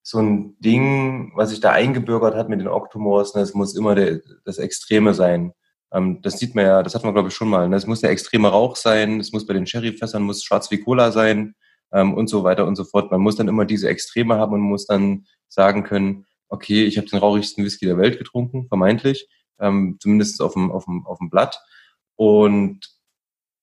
[0.03, 3.95] so ein Ding, was sich da eingebürgert hat mit den Octomores, ne, es muss immer
[3.95, 5.53] der, das Extreme sein.
[5.93, 7.69] Ähm, das sieht man ja, das hat man glaube ich schon mal.
[7.69, 7.77] Ne?
[7.77, 11.11] Es muss der extreme Rauch sein, es muss bei den Sherryfässern muss schwarz wie Cola
[11.11, 11.55] sein
[11.93, 13.11] ähm, und so weiter und so fort.
[13.11, 17.07] Man muss dann immer diese Extreme haben und muss dann sagen können, okay, ich habe
[17.07, 19.27] den rauchigsten Whisky der Welt getrunken, vermeintlich,
[19.59, 21.61] ähm, zumindest auf dem, auf, dem, auf dem Blatt.
[22.15, 22.81] Und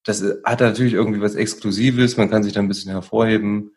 [0.05, 3.73] das hat natürlich irgendwie was Exklusives, man kann sich da ein bisschen hervorheben.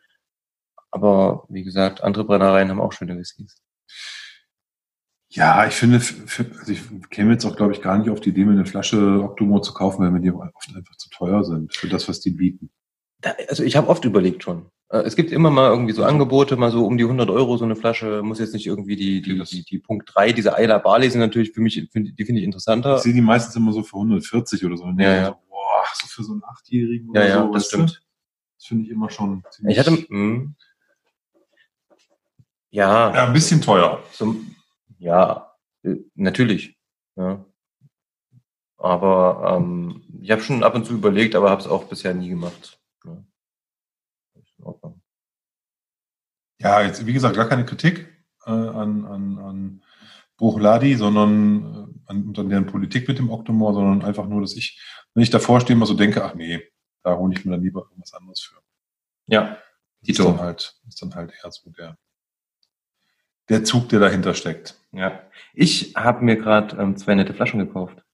[0.94, 3.60] Aber wie gesagt, andere Brennereien haben auch schöne Whiskys.
[5.28, 8.28] Ja, ich finde, für, also ich käme jetzt auch, glaube ich, gar nicht auf die
[8.28, 11.74] Idee, mir eine Flasche Octomore zu kaufen, weil mir die oft einfach zu teuer sind
[11.74, 12.70] für das, was die bieten.
[13.48, 14.66] Also ich habe oft überlegt schon.
[14.90, 17.64] Äh, es gibt immer mal irgendwie so Angebote, mal so um die 100 Euro so
[17.64, 18.22] eine Flasche.
[18.22, 21.50] Muss jetzt nicht irgendwie die die die, die Punkt 3, diese Eiler Barley sind natürlich
[21.50, 22.98] für mich, die finde ich interessanter.
[22.98, 24.84] Ich sehe die meistens immer so für 140 oder so.
[24.98, 25.26] Ja, ja.
[25.26, 27.46] So, boah, so für so einen Achtjährigen oder ja, so.
[27.46, 28.02] Ja, das stimmt.
[28.58, 29.76] Das finde ich immer schon ziemlich...
[29.76, 30.54] Ich hatte, mh.
[32.74, 33.14] Ja.
[33.14, 34.02] Ja, ein bisschen teuer.
[34.10, 34.34] So,
[34.98, 36.76] ja, äh, natürlich.
[37.14, 37.44] Ja.
[38.78, 42.30] Aber ähm, ich habe schon ab und zu überlegt, aber habe es auch bisher nie
[42.30, 42.80] gemacht.
[43.04, 43.24] Ja.
[46.58, 48.12] ja, jetzt wie gesagt, gar keine Kritik
[48.44, 49.84] äh, an, an, an
[50.36, 54.82] Bruchladi, sondern äh, an, an deren Politik mit dem Octomore, sondern einfach nur, dass ich,
[55.14, 56.60] wenn ich davor stehe, mal so denke, ach nee,
[57.04, 58.60] da hole ich mir dann lieber irgendwas anderes für.
[59.28, 59.58] Ja,
[60.02, 61.96] Ist dann halt, ist dann halt eher so der
[63.48, 64.80] der Zug, der dahinter steckt.
[64.92, 65.20] Ja.
[65.52, 68.04] Ich habe mir gerade ähm, zwei nette Flaschen gekauft.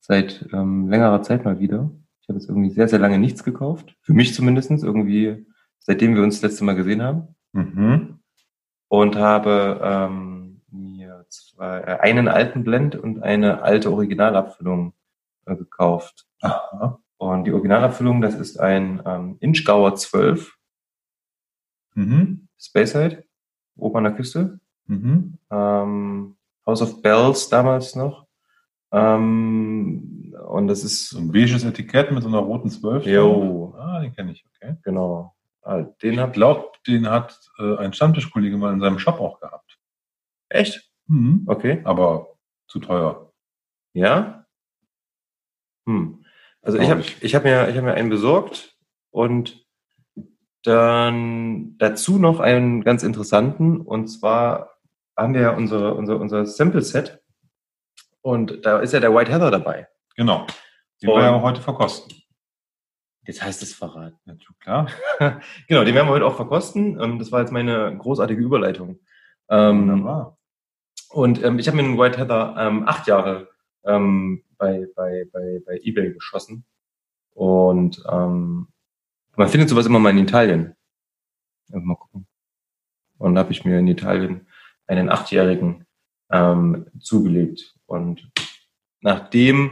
[0.00, 1.90] Seit ähm, längerer Zeit mal wieder.
[2.20, 3.96] Ich habe jetzt irgendwie sehr, sehr lange nichts gekauft.
[4.00, 5.46] Für mich zumindestens irgendwie,
[5.78, 7.34] seitdem wir uns das letzte Mal gesehen haben.
[7.52, 8.18] Mhm.
[8.88, 14.92] Und habe ähm, mir zwei, äh, einen alten Blend und eine alte Originalabfüllung
[15.46, 16.26] äh, gekauft.
[16.40, 16.98] Aha.
[17.16, 20.56] Und die Originalabfüllung, das ist ein ähm, Inchgauer 12.
[21.94, 22.48] Mhm.
[22.62, 23.24] Speyside,
[23.76, 24.60] oben an der Küste.
[24.86, 25.38] Mhm.
[25.50, 28.26] Ähm, House of Bells damals noch.
[28.92, 33.06] Ähm, und das ist so ein beiges Etikett mit so einer roten Zwölf.
[33.06, 33.74] Jo.
[33.78, 34.76] Ah, den kenne ich, okay.
[34.84, 35.34] Genau.
[35.62, 39.78] Ah, den ich glaube, den hat äh, ein Stammtischkollege mal in seinem Shop auch gehabt.
[40.48, 40.90] Echt?
[41.06, 41.44] Mhm.
[41.46, 41.80] Okay.
[41.84, 42.34] Aber
[42.68, 43.32] zu teuer.
[43.94, 44.46] Ja?
[45.86, 46.24] Hm.
[46.60, 48.76] Also ich habe ich hab mir, ich hab mir einen besorgt
[49.10, 49.61] und
[50.62, 54.78] dann dazu noch einen ganz interessanten, und zwar
[55.16, 57.20] haben wir ja unsere, unser, unser Sample-Set
[58.22, 59.88] und da ist ja der White Heather dabei.
[60.16, 60.46] Genau.
[61.02, 62.16] Den wir ja heute verkosten.
[63.24, 64.18] Jetzt heißt es verraten.
[64.24, 64.88] Ja, klar.
[65.68, 67.00] genau, den werden wir heute auch verkosten.
[67.00, 69.00] Ähm, das war jetzt meine großartige Überleitung.
[69.48, 70.38] Ähm, Wunderbar.
[71.10, 73.48] und ähm, ich habe mir einen White Heather ähm, acht Jahre
[73.84, 76.64] ähm, bei, bei, bei, bei eBay geschossen.
[77.34, 78.68] Und ähm,
[79.36, 80.74] man findet sowas immer mal in Italien.
[81.72, 82.26] Einfach mal gucken.
[83.18, 84.46] Und da habe ich mir in Italien
[84.86, 85.86] einen achtjährigen
[86.30, 87.74] ähm, zugelegt.
[87.86, 88.30] Und
[89.00, 89.70] nach dem,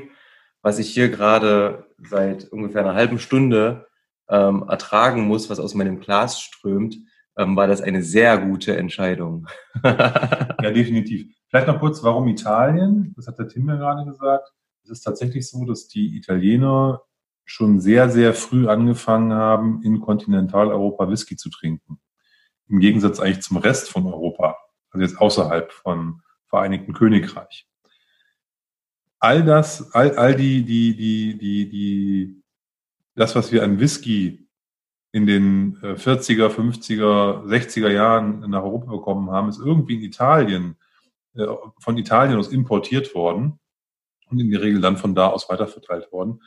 [0.62, 3.86] was ich hier gerade seit ungefähr einer halben Stunde
[4.28, 6.96] ähm, ertragen muss, was aus meinem Glas strömt,
[7.36, 9.46] ähm, war das eine sehr gute Entscheidung.
[9.84, 11.26] ja, definitiv.
[11.48, 13.12] Vielleicht noch kurz, warum Italien?
[13.16, 14.52] Das hat der Tim ja gerade gesagt.
[14.84, 17.02] Es ist tatsächlich so, dass die Italiener
[17.50, 22.00] schon sehr, sehr früh angefangen haben, in Kontinentaleuropa Whisky zu trinken.
[22.68, 24.56] Im Gegensatz eigentlich zum Rest von Europa,
[24.90, 27.66] also jetzt außerhalb von Vereinigten Königreich.
[29.18, 32.42] All das, all, all die, die, die, die, die,
[33.16, 34.48] das, was wir an Whisky
[35.10, 40.76] in den 40er, 50er, 60er Jahren nach Europa bekommen haben, ist irgendwie in Italien,
[41.34, 41.46] äh,
[41.80, 43.58] von Italien aus importiert worden
[44.28, 46.42] und in der Regel dann von da aus weiterverteilt worden.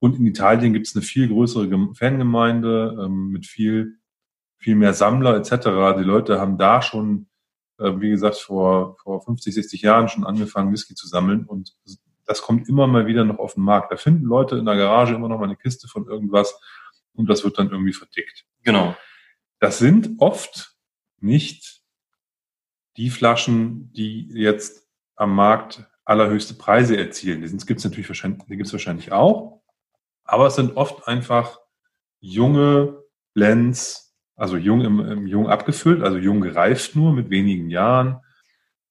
[0.00, 3.98] Und in Italien gibt es eine viel größere Fangemeinde ähm, mit viel,
[4.56, 5.96] viel mehr Sammler etc.
[5.98, 7.28] Die Leute haben da schon,
[7.78, 11.44] äh, wie gesagt, vor, vor 50, 60 Jahren schon angefangen, Whisky zu sammeln.
[11.44, 11.76] Und
[12.26, 13.90] das kommt immer mal wieder noch auf den Markt.
[13.90, 16.60] Da finden Leute in der Garage immer noch mal eine Kiste von irgendwas
[17.14, 18.44] und das wird dann irgendwie verdickt.
[18.62, 18.96] Genau.
[19.58, 20.76] Das sind oft
[21.20, 21.82] nicht
[22.96, 27.42] die Flaschen, die jetzt am Markt allerhöchste Preise erzielen.
[27.42, 29.57] Die gibt es natürlich wahrscheinlich, die gibt es wahrscheinlich auch.
[30.28, 31.58] Aber es sind oft einfach
[32.20, 33.02] junge
[33.34, 38.20] Blends, also jung im, im jung abgefüllt, also jung gereift nur mit wenigen Jahren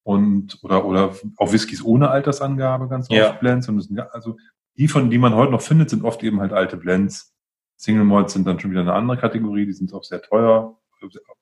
[0.03, 3.29] und oder oder auch Whiskys ohne Altersangabe ganz Ja.
[3.31, 4.37] oft Blends und sind, ja- also
[4.77, 7.33] die von die man heute noch findet sind oft eben halt alte Blends.
[7.77, 10.77] Single Malts sind dann schon wieder eine andere Kategorie, die sind auch sehr teuer,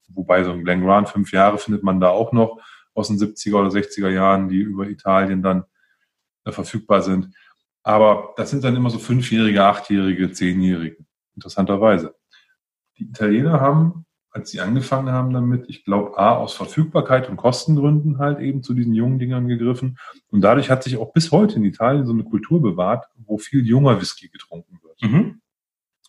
[0.09, 2.59] wobei so ein Glen Grant fünf Jahre findet man da auch noch
[2.93, 5.63] aus den 70er oder 60er Jahren, die über Italien dann
[6.45, 7.29] äh, verfügbar sind.
[7.85, 12.15] Aber das sind dann immer so fünfjährige, achtjährige, zehnjährige, interessanterweise.
[12.97, 18.17] Die Italiener haben, als sie angefangen haben damit, ich glaube, A, aus Verfügbarkeit und Kostengründen
[18.17, 19.99] halt eben zu diesen jungen Dingern gegriffen.
[20.31, 23.63] Und dadurch hat sich auch bis heute in Italien so eine Kultur bewahrt, wo viel
[23.63, 24.99] junger Whisky getrunken wird.
[25.03, 25.41] Mhm.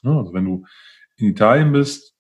[0.01, 0.65] Ja, also wenn du
[1.19, 2.17] in Italien bist,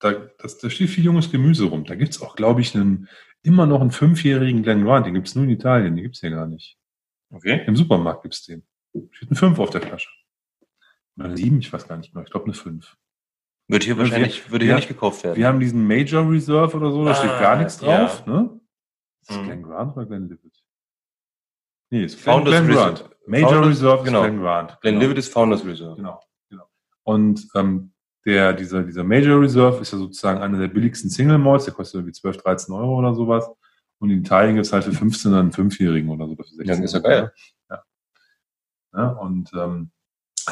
[0.00, 1.84] da, das, da steht viel junges Gemüse rum.
[1.84, 3.08] Da gibt's auch, glaube ich, einen,
[3.42, 5.06] immer noch einen fünfjährigen Glen Grant.
[5.06, 6.76] Den gibt's nur in Italien, den gibt's hier gar nicht.
[7.34, 7.64] Okay.
[7.66, 8.62] Im Supermarkt gibt's den.
[9.10, 10.08] Steht eine 5 auf der Flasche.
[11.16, 12.24] Oder eine 7, ich weiß gar nicht mehr.
[12.24, 12.96] Ich glaube eine 5.
[13.68, 15.36] Wird hier Ja, wahrscheinlich, wir- würde hier wir- nicht gekauft werden.
[15.36, 18.22] Wir haben diesen Major Reserve oder so, da steht Ah, gar nichts drauf.
[18.26, 18.32] ja.
[18.32, 18.60] Ne?
[19.22, 19.44] Ist das Mhm.
[19.44, 20.62] Glen Grant oder Glen Livet?
[21.90, 22.94] Nee, ist Glen, Founders Glen Reserve.
[22.94, 23.10] Grant.
[23.26, 24.20] Major Founders- Reserve ist genau.
[24.22, 24.80] Glen Grant.
[24.80, 25.00] Glen Genau.
[25.02, 25.96] Livet ist Founders Reserve.
[25.96, 26.20] Genau,
[26.50, 26.64] genau.
[27.04, 27.92] Und ähm,
[28.26, 31.96] der, dieser, dieser Major Reserve ist ja sozusagen einer der billigsten Single Malls, der kostet
[32.00, 33.48] irgendwie 12, 13 Euro oder sowas.
[33.98, 36.32] Und in Italien gibt's halt für 15 einen Fünfjährigen oder so.
[36.32, 37.32] oder für 16 Ja, ist ja geil.
[37.70, 37.84] Ja.
[38.92, 39.90] ja und ähm,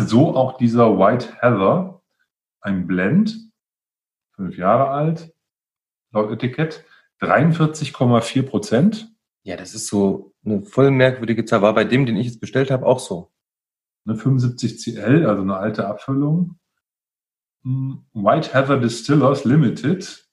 [0.07, 2.03] so auch dieser White Heather,
[2.61, 3.37] ein Blend,
[4.35, 5.35] fünf Jahre alt,
[6.13, 6.85] laut Etikett,
[7.21, 9.15] 43,4 Prozent.
[9.45, 11.63] Ja, das ist so eine voll merkwürdige Zahl.
[11.63, 13.33] War bei dem, den ich jetzt bestellt habe, auch so.
[14.07, 16.59] eine 75 CL, also eine alte Abfüllung.
[17.65, 20.29] Hm, White Heather Distillers Limited.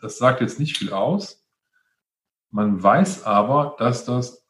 [0.00, 1.45] Das sagt jetzt nicht viel aus.
[2.50, 4.46] Man weiß aber, dass das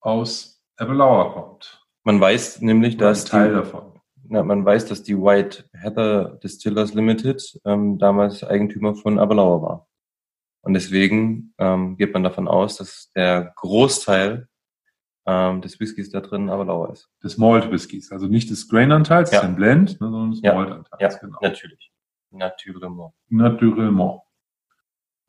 [0.00, 1.84] aus Ebbelauer kommt.
[2.04, 4.00] Man weiß nämlich, dass Teil die, davon.
[4.24, 9.88] na, man weiß, dass die White Heather Distillers Limited ähm, damals Eigentümer von Aberlauer war.
[10.64, 14.48] Und deswegen ähm, geht man davon aus, dass der Großteil
[15.26, 17.08] ähm, des Whiskys da drin Aberlauer ist.
[17.22, 18.10] Des Malt Whiskys.
[18.10, 19.42] Also nicht des Grain-Anteils, Ja.
[19.42, 20.54] ein Blend, ne, sondern des Ja.
[20.54, 21.14] Malt-Anteils.
[21.14, 21.38] Ja, Genau.
[21.40, 21.92] natürlich.
[22.30, 23.14] Naturellement.
[23.28, 24.22] Naturellement.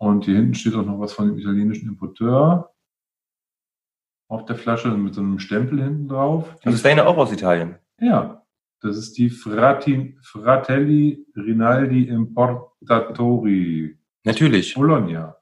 [0.03, 2.73] Und hier hinten steht auch noch was von dem italienischen Importeur
[4.27, 6.53] auf der Flasche mit so einem Stempel hinten drauf.
[6.59, 7.77] Die Also ist deine auch aus Italien?
[8.01, 8.45] Ja,
[8.81, 14.73] das ist die Frati, Fratelli Rinaldi Importatori Natürlich.
[14.73, 15.37] Bologna.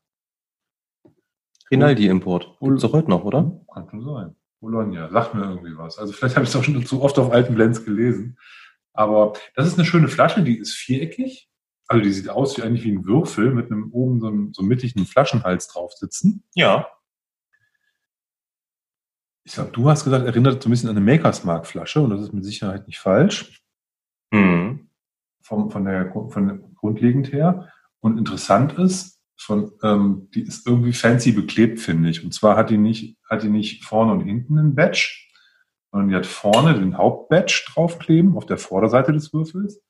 [1.72, 2.58] Rinaldi-Import.
[2.60, 3.60] Gibt's doch heute noch, oder?
[3.74, 4.36] Kann schon sein.
[4.60, 5.98] Bologna, sagt mir irgendwie was.
[5.98, 8.38] Also vielleicht habe ich es auch schon zu oft auf alten Blends gelesen.
[8.94, 11.51] Aber das ist eine schöne Flasche, die ist viereckig.
[11.92, 14.64] Also die sieht aus wie eigentlich wie ein Würfel mit einem oben so einem so
[14.64, 16.44] mittigen Flaschenhals drauf sitzen.
[16.56, 16.88] Ja.
[19.44, 22.12] Ich glaube, du hast gesagt, erinnert so ein bisschen an eine Makers Mark Flasche und
[22.12, 23.62] das ist mit Sicherheit nicht falsch.
[24.34, 24.89] Hm.
[25.42, 27.70] vom, von der, von der grundlegend her.
[28.00, 32.24] Und interessant ist, von, ähm, die ist irgendwie fancy beklebt, finde ich.
[32.24, 35.28] Und zwar hat die nicht, hat die nicht vorne und hinten einen Badge,
[35.92, 39.84] sondern die hat vorne den Hauptbadge draufkleben auf der Vorderseite des Würfels.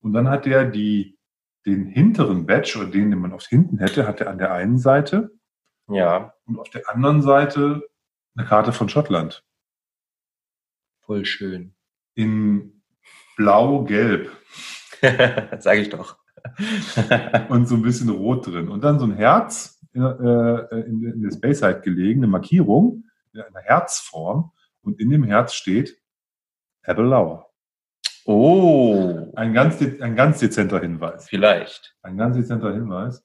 [0.00, 1.17] Und dann hat der die,
[1.66, 4.78] den hinteren Badge oder den, den man auf hinten hätte, hat er an der einen
[4.78, 5.30] Seite.
[5.88, 6.34] Ja.
[6.46, 7.88] Und auf der anderen Seite
[8.36, 9.44] eine Karte von Schottland.
[11.00, 11.74] Voll schön.
[12.14, 12.82] In
[13.36, 14.30] blau-gelb.
[15.58, 16.18] Sag ich doch.
[17.48, 18.68] und so ein bisschen rot drin.
[18.68, 23.60] Und dann so ein Herz äh, in, in der Space-Side gelegen, eine Markierung in einer
[23.60, 24.52] Herzform.
[24.82, 25.98] Und in dem Herz steht
[26.86, 27.47] Lauer.
[28.28, 29.32] Oh.
[29.36, 31.26] Ein ganz, ein ganz dezenter Hinweis.
[31.30, 31.96] Vielleicht.
[32.02, 33.24] Ein ganz dezenter Hinweis.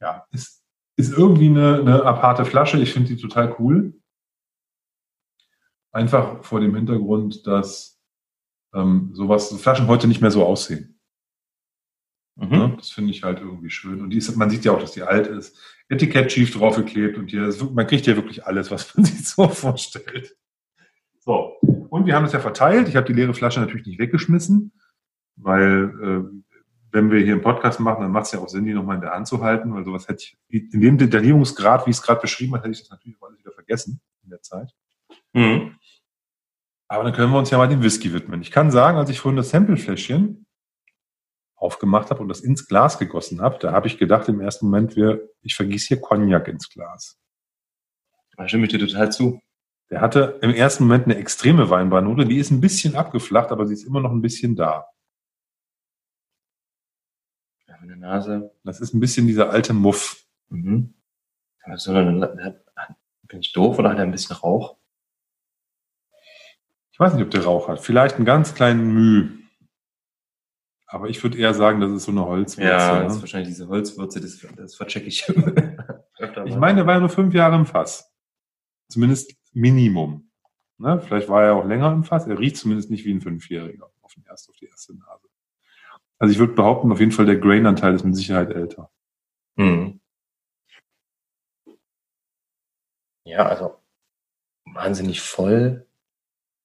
[0.00, 0.64] Ja, ist,
[0.96, 2.78] ist irgendwie eine, eine aparte Flasche.
[2.78, 3.92] Ich finde die total cool.
[5.92, 8.00] Einfach vor dem Hintergrund, dass
[8.74, 10.98] ähm, sowas, so Flaschen heute nicht mehr so aussehen.
[12.36, 12.52] Mhm.
[12.52, 14.00] Ja, das finde ich halt irgendwie schön.
[14.00, 15.58] Und die ist, man sieht ja auch, dass die alt ist.
[15.90, 20.34] Etikett schief draufgeklebt und hier, man kriegt ja wirklich alles, was man sich so vorstellt.
[21.18, 21.58] So,
[21.94, 22.88] und wir haben es ja verteilt.
[22.88, 24.72] Ich habe die leere Flasche natürlich nicht weggeschmissen,
[25.36, 26.40] weil äh,
[26.90, 29.02] wenn wir hier einen Podcast machen, dann macht es ja auch Sinn, die nochmal in
[29.02, 30.36] der Hand zu halten, weil sowas hätte ich,
[30.74, 33.52] in dem Detaillierungsgrad, wie ich es gerade beschrieben habe, hätte ich das natürlich alles wieder
[33.52, 34.74] vergessen in der Zeit.
[35.34, 35.76] Mhm.
[36.88, 38.42] Aber dann können wir uns ja mal dem Whisky widmen.
[38.42, 40.46] Ich kann sagen, als ich vorhin das Samplefläschchen
[41.54, 44.96] aufgemacht habe und das ins Glas gegossen habe, da habe ich gedacht im ersten Moment,
[44.96, 47.20] wir, ich vergieße hier Cognac ins Glas.
[48.36, 49.40] Da stimme ich dir total zu.
[49.94, 53.74] Der hatte im ersten Moment eine extreme Weinbarnote, die ist ein bisschen abgeflacht, aber sie
[53.74, 54.88] ist immer noch ein bisschen da.
[57.68, 58.50] Ja, meine Nase.
[58.64, 60.26] Das ist ein bisschen dieser alte Muff.
[60.48, 60.94] Mhm.
[61.62, 64.78] Also, bin ich doof oder hat er ein bisschen Rauch?
[66.90, 67.78] Ich weiß nicht, ob der Rauch hat.
[67.78, 69.38] Vielleicht einen ganz kleinen Mühe.
[70.88, 72.68] Aber ich würde eher sagen, das ist so eine Holzwürze.
[72.68, 73.14] Ja, das ne?
[73.14, 75.28] ist wahrscheinlich diese Holzwürze, das, das verchecke ich.
[76.46, 78.12] ich meine, der war ja nur fünf Jahre im Fass.
[78.88, 80.30] Zumindest Minimum.
[80.78, 81.00] Ne?
[81.00, 82.26] Vielleicht war er auch länger im Fass.
[82.26, 85.28] Er riecht zumindest nicht wie ein Fünfjähriger auf, den erst, auf die erste Nase.
[86.18, 88.90] Also ich würde behaupten, auf jeden Fall der Grain-Anteil ist mit Sicherheit älter.
[89.56, 90.00] Mhm.
[93.24, 93.76] Ja, also
[94.66, 95.86] wahnsinnig voll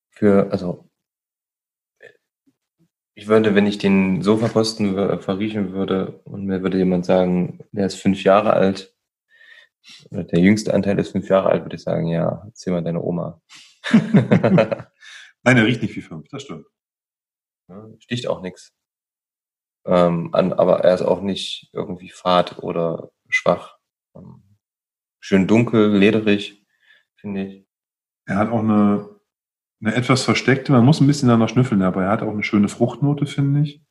[0.09, 0.89] für, also
[3.15, 7.85] ich würde, wenn ich den so verkosten verriechen würde und mir würde jemand sagen, der
[7.85, 8.95] ist fünf Jahre alt,
[10.11, 13.41] der jüngste Anteil ist fünf Jahre alt, würde ich sagen, ja, erzähl mal deine Oma.
[13.91, 16.65] Nein, er riecht nicht wie fünf, das stimmt.
[17.99, 18.73] sticht auch nichts.
[19.85, 23.77] Ähm, aber er ist auch nicht irgendwie fad oder schwach.
[24.15, 24.43] Ähm,
[25.19, 26.65] schön dunkel, lederig,
[27.15, 27.65] finde ich.
[28.25, 29.19] Er hat auch eine
[29.81, 32.67] eine etwas versteckte, man muss ein bisschen danach schnüffeln, aber er hat auch eine schöne
[32.67, 33.81] Fruchtnote, finde ich.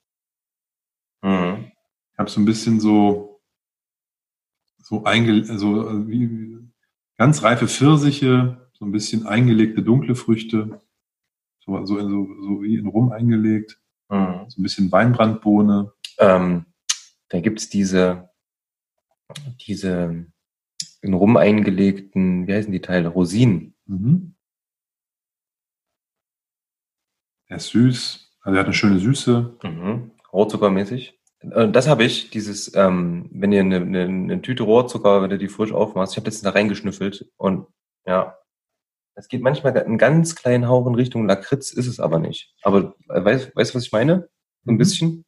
[1.23, 1.73] Mhm.
[2.13, 3.28] Ich habe so ein bisschen so,
[4.89, 6.59] so, einge, so wie,
[7.19, 10.81] ganz reife Pfirsiche, so ein bisschen eingelegte dunkle Früchte,
[11.61, 13.79] so, so, so, so wie in Rum eingelegt,
[14.09, 14.47] mhm.
[14.49, 15.93] so ein bisschen Weinbrandbohne.
[16.19, 16.65] Ähm,
[17.29, 18.31] da gibt's diese,
[19.67, 20.27] diese
[21.03, 23.75] in Rum eingelegten, wie heißen die Teile, Rosinen.
[23.85, 24.37] Mhm.
[27.47, 29.59] Er ist süß, also er hat eine schöne Süße.
[29.63, 30.13] Mhm.
[30.33, 31.18] Rohrzuckermäßig.
[31.41, 35.39] Äh, das habe ich, dieses, ähm, wenn ihr eine, eine, eine Tüte Rohrzucker, wenn du
[35.39, 37.67] die frisch aufmachst, ich habe das da reingeschnüffelt und
[38.07, 38.37] ja,
[39.15, 42.55] es geht manchmal einen ganz kleinen Hauch in Richtung Lakritz, ist es aber nicht.
[42.63, 44.29] Aber äh, weißt du, was ich meine?
[44.65, 44.79] So ein mhm.
[44.79, 45.25] bisschen?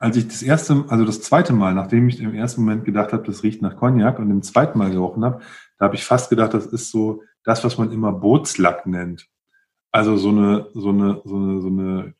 [0.00, 3.24] Als ich das erste, also das zweite Mal, nachdem ich im ersten Moment gedacht habe,
[3.24, 5.40] das riecht nach Cognac und im zweiten Mal gerochen habe,
[5.78, 9.28] da habe ich fast gedacht, das ist so das, was man immer Bootslack nennt.
[9.90, 12.14] Also so eine, so eine, so eine, so eine,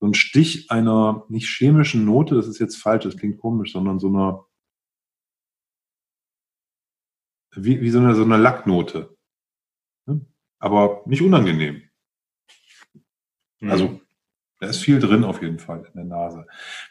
[0.00, 3.98] so ein Stich einer nicht chemischen Note, das ist jetzt falsch, das klingt komisch, sondern
[3.98, 4.46] so einer,
[7.54, 9.16] wie, wie so eine, so eine Lacknote.
[10.58, 11.82] Aber nicht unangenehm.
[13.60, 13.70] Mhm.
[13.70, 14.00] Also
[14.58, 16.46] da ist viel drin auf jeden Fall in der Nase.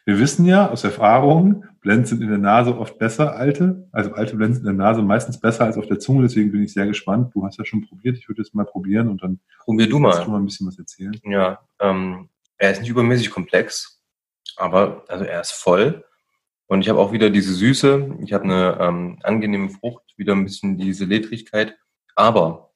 [0.06, 3.88] Wir wissen ja aus Erfahrung, Blends sind in der Nase oft besser, alte.
[3.92, 6.24] Also alte Blends in der Nase meistens besser als auf der Zunge.
[6.24, 7.34] Deswegen bin ich sehr gespannt.
[7.34, 8.18] Du hast ja schon probiert.
[8.18, 10.24] Ich würde es mal probieren und dann probier du mal.
[10.24, 11.20] du mal ein bisschen was erzählen.
[11.24, 14.02] Ja, ähm, er ist nicht übermäßig komplex,
[14.56, 16.06] aber also er ist voll.
[16.68, 18.18] Und ich habe auch wieder diese Süße.
[18.24, 21.78] Ich habe eine ähm, angenehme Frucht, wieder ein bisschen diese Ledrigkeit.
[22.16, 22.74] Aber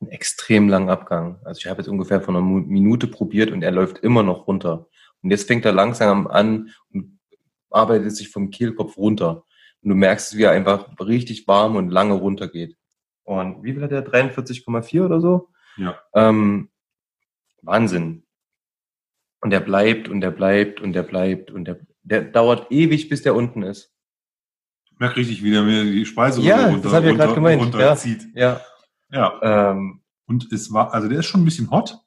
[0.00, 1.38] einen extrem langen Abgang.
[1.44, 4.86] Also ich habe jetzt ungefähr von einer Minute probiert und er läuft immer noch runter.
[5.22, 7.20] Und jetzt fängt er langsam an und
[7.70, 9.44] arbeitet sich vom Kehlkopf runter.
[9.82, 12.76] Und du merkst, wie er einfach richtig warm und lange runtergeht.
[13.24, 14.04] Und wie viel hat er?
[14.04, 15.48] 43,4 oder so?
[15.76, 15.98] Ja.
[16.14, 16.70] Ähm,
[17.62, 18.24] Wahnsinn.
[19.42, 23.22] Und der bleibt und der bleibt und der bleibt und der, der dauert ewig, bis
[23.22, 23.92] der unten ist.
[24.92, 27.60] Ich merke richtig, wie der mir die Speise Ja, das hab ich ja gerade gemeint,
[27.60, 27.64] ja.
[27.64, 28.24] runterzieht.
[28.34, 28.60] Ja.
[29.10, 29.70] Ja.
[29.72, 31.98] Ähm, Und es war, also der ist schon ein bisschen hot.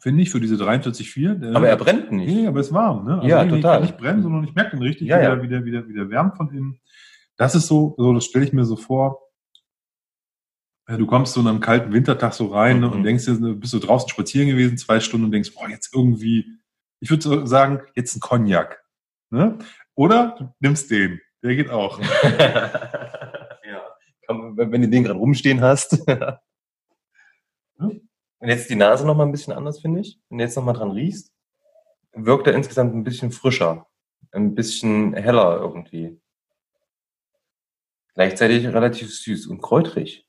[0.00, 1.34] Finde ich, für diese 43,4.
[1.34, 2.28] Der- aber er brennt nicht.
[2.32, 3.20] Nee, aber es ist warm, ne?
[3.28, 3.80] Ja, nee, total.
[3.82, 5.34] Nicht brennen, sondern ich merke den richtig, Ja, wie, ja.
[5.34, 6.80] Der, wie, der, wie, der, wie der wärmt von innen.
[7.36, 9.23] Das ist so, so das stelle ich mir so vor.
[10.88, 13.04] Ja, Du kommst so an einem kalten Wintertag so rein ne, und Mhm.
[13.04, 16.46] denkst, dir, du bist so draußen spazieren gewesen, zwei Stunden und denkst, boah, jetzt irgendwie,
[17.00, 18.84] ich würde so sagen, jetzt ein Cognac.
[19.30, 19.58] Ne?
[19.94, 21.98] Oder du nimmst den, der geht auch.
[22.38, 23.82] ja.
[24.28, 25.98] Wenn, du den gerade rumstehen hast.
[27.78, 30.18] Und jetzt die Nase noch mal ein bisschen anders, finde ich.
[30.28, 31.32] Wenn du jetzt noch mal dran riechst,
[32.12, 33.86] wirkt er insgesamt ein bisschen frischer.
[34.32, 36.20] Ein bisschen heller irgendwie.
[38.14, 40.26] Gleichzeitig relativ süß und kräutrig.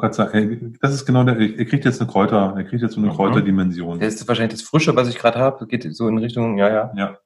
[0.00, 2.92] Wollte gerade sagen, das ist genau der, er kriegt jetzt eine Kräuter, er kriegt jetzt
[2.94, 3.14] so eine Mhm.
[3.16, 4.00] Kräuterdimension.
[4.00, 5.66] Das ist wahrscheinlich das Frische, was ich gerade habe.
[5.66, 6.92] Geht so in Richtung, ja, ja.
[6.96, 7.18] Ja.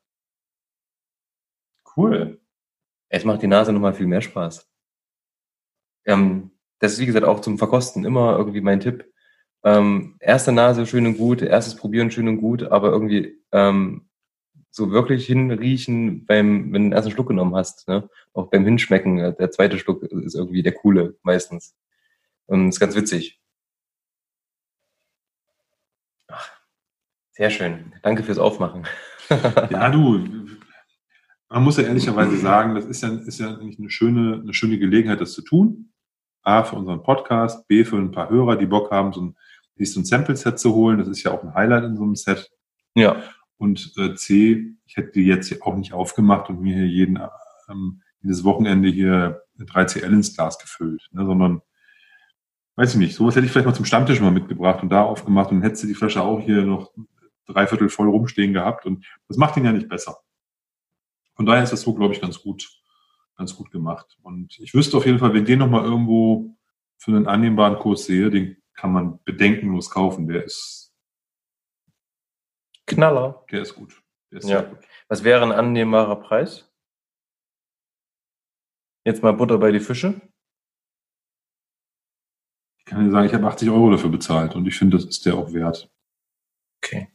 [1.97, 2.41] Cool.
[3.09, 4.69] Es macht die Nase nochmal viel mehr Spaß.
[6.05, 6.51] Ähm,
[6.81, 9.11] das ist, wie gesagt, auch zum Verkosten immer irgendwie mein Tipp.
[9.64, 14.09] Ähm, erste Nase schön und gut, erstes Probieren schön und gut, aber irgendwie ähm,
[14.71, 18.09] so wirklich hinriechen, beim, wenn du den ersten Schluck genommen hast, ne?
[18.35, 21.75] auch beim Hinschmecken, äh, der zweite Schluck ist irgendwie der coole meistens.
[22.47, 23.41] Und ist ganz witzig.
[26.29, 26.51] Ach,
[27.33, 27.93] sehr schön.
[28.03, 28.87] Danke fürs Aufmachen.
[29.71, 30.47] Ja, du,
[31.49, 34.79] man muss ja ehrlicherweise sagen, das ist ja, ist ja eigentlich eine schöne, eine schöne
[34.79, 35.93] Gelegenheit, das zu tun.
[36.43, 39.37] A, für unseren Podcast, B, für ein paar Hörer, die Bock haben, so ein,
[39.75, 40.99] sich so ein Sample-Set zu holen.
[40.99, 42.51] Das ist ja auch ein Highlight in so einem Set.
[42.95, 43.21] Ja,
[43.59, 47.19] Und äh, C, ich hätte die jetzt auch nicht aufgemacht und mir hier jeden,
[47.69, 51.63] ähm, jedes Wochenende hier 3CL ins Glas gefüllt, ne, sondern,
[52.77, 55.51] weiß ich nicht, sowas hätte ich vielleicht mal zum Stammtisch mal mitgebracht und da aufgemacht
[55.51, 56.93] und hättest du die Flasche auch hier noch
[57.47, 60.18] dreiviertel voll rumstehen gehabt und das macht ihn ja nicht besser.
[61.35, 62.68] Von daher ist das so, glaube ich, ganz gut,
[63.37, 64.18] ganz gut gemacht.
[64.22, 66.57] Und ich wüsste auf jeden Fall, wenn ich den nochmal irgendwo
[66.97, 70.27] für einen annehmbaren Kurs sehe, den kann man bedenkenlos kaufen.
[70.29, 70.95] Der ist,
[72.87, 73.45] Knaller.
[73.51, 74.03] der ist gut.
[74.31, 74.62] Der ist Ja.
[74.62, 74.79] gut.
[75.09, 76.70] Was wäre ein annehmbarer Preis?
[79.05, 80.20] Jetzt mal Butter bei die Fische.
[82.87, 85.26] Ich kann dir sagen, ich habe 80 Euro dafür bezahlt und ich finde, das ist
[85.26, 85.91] der auch wert.
[86.82, 87.09] Okay.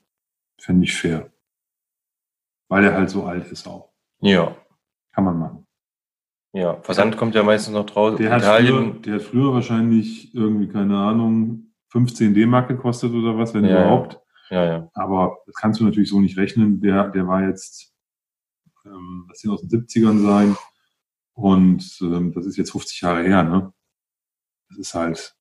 [0.60, 1.32] Finde ich fair.
[2.68, 3.90] Weil er halt so alt ist auch.
[4.20, 4.56] Ja,
[5.14, 5.68] Kann man machen.
[6.54, 6.80] ja.
[6.82, 8.18] Versand kommt ja meistens noch draußen.
[8.18, 13.54] Der hat, früher, der hat früher wahrscheinlich irgendwie, keine Ahnung, 15 D-Mark gekostet oder was,
[13.54, 13.82] wenn Ja, ja.
[13.82, 14.20] überhaupt.
[14.50, 14.90] Ja, ja.
[14.94, 16.82] Aber das kannst du natürlich so nicht rechnen.
[16.82, 17.94] Der, der war jetzt,
[18.86, 20.58] ähm, das sind aus den 70ern sein.
[21.34, 23.74] Und ähm, das ist jetzt 50 Jahre her, ne?
[24.70, 25.36] Das ist halt,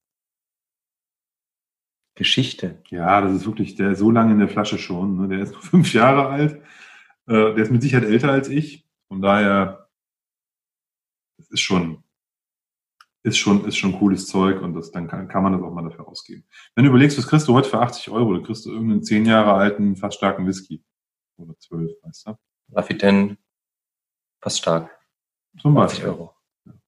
[2.20, 2.82] Geschichte.
[2.90, 5.16] ja, das ist wirklich, der ist so lange in der Flasche schon.
[5.16, 5.28] Ne?
[5.28, 6.56] Der ist nur fünf Jahre alt.
[7.26, 8.86] Äh, der ist mit Sicherheit älter als ich.
[9.08, 9.88] Von daher,
[11.38, 12.04] das ist schon,
[13.22, 15.82] ist schon, ist schon cooles Zeug und das, dann kann, kann man das auch mal
[15.82, 16.44] dafür ausgeben.
[16.74, 19.24] Wenn du überlegst, was kriegst du heute für 80 Euro, dann kriegst du irgendeinen zehn
[19.24, 20.84] Jahre alten, fast starken Whisky.
[21.38, 22.36] Oder zwölf, weißt du?
[22.72, 23.38] Raffiten.
[24.42, 24.90] Fast stark.
[25.58, 26.10] Zum 80 Beispiel.
[26.10, 26.34] Euro.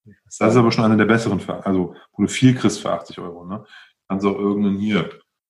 [0.05, 3.47] Das ist aber schon einer der besseren, also wo du viel kriegst für 80 Euro.
[3.47, 3.65] Ne?
[4.13, 5.09] Kannst auch irgendeinen hier,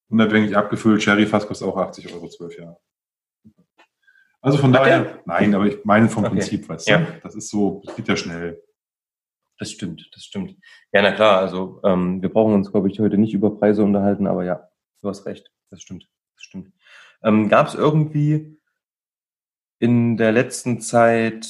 [0.08, 2.76] unabhängig abgefüllt, Cherry Fass kostet auch 80 Euro, zwölf Jahre.
[4.40, 6.34] Also von Hat daher, nein, aber ich meine vom Okay.
[6.34, 6.98] Prinzip, weißt Ja.
[6.98, 7.20] du?
[7.24, 8.62] Das ist so, das geht ja schnell.
[9.58, 10.56] Das stimmt, das stimmt.
[10.92, 14.28] Ja, na klar, also ähm, wir brauchen uns, glaube ich, heute nicht über Preise unterhalten,
[14.28, 14.68] aber ja,
[15.00, 15.50] du hast recht.
[15.70, 16.08] Das stimmt.
[16.36, 16.72] Das stimmt.
[17.24, 18.60] Ähm, Gab es irgendwie
[19.80, 21.48] in der letzten Zeit,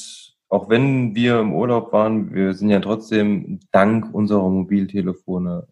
[0.49, 5.69] auch wenn wir im Urlaub waren, wir sind ja trotzdem dank unserer Mobiltelefone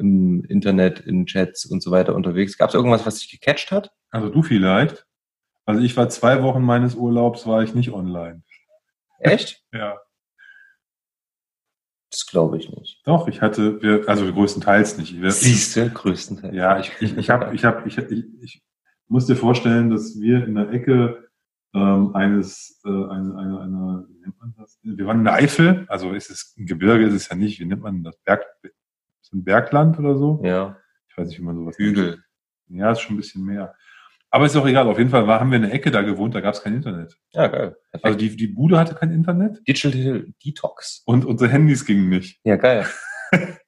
[0.00, 2.58] im Internet, in Chats und so weiter unterwegs.
[2.58, 3.92] Gab es irgendwas, was dich gecatcht hat?
[4.10, 5.06] Also du vielleicht.
[5.66, 8.42] Also ich war zwei Wochen meines Urlaubs, war ich nicht online.
[9.20, 9.62] Echt?
[9.72, 9.98] Ja.
[12.10, 13.00] Das glaube ich nicht.
[13.04, 15.14] Doch, ich hatte, wir, also größtenteils nicht.
[15.14, 16.56] Ich, Siehst du, größtenteils.
[16.56, 18.62] Ja, ich, ich, ich habe, ich habe, ich, ich, ich
[19.06, 21.30] muss dir vorstellen, dass wir in der Ecke
[21.72, 24.80] ähm, eines, äh, eine, eine, eine, wie nennt man das?
[24.82, 27.64] Wir waren in der Eifel, also ist es ein Gebirge, ist es ja nicht, wie
[27.66, 28.16] nennt man das?
[28.24, 28.44] Berg,
[29.30, 30.40] ist ein Bergland oder so?
[30.44, 30.76] Ja,
[31.08, 31.90] Ich weiß nicht, wie man sowas nennt.
[31.96, 32.24] Hügel.
[32.68, 33.74] Ja, ist schon ein bisschen mehr.
[34.32, 36.34] Aber ist auch egal, auf jeden Fall war, haben wir in der Ecke da gewohnt,
[36.36, 37.16] da gab es kein Internet.
[37.32, 37.76] Ja, geil.
[37.90, 38.04] Perfekt.
[38.04, 41.02] Also die, die Bude hatte kein Internet Digital Detox.
[41.04, 42.40] und unsere Handys gingen nicht.
[42.44, 42.86] Ja, geil.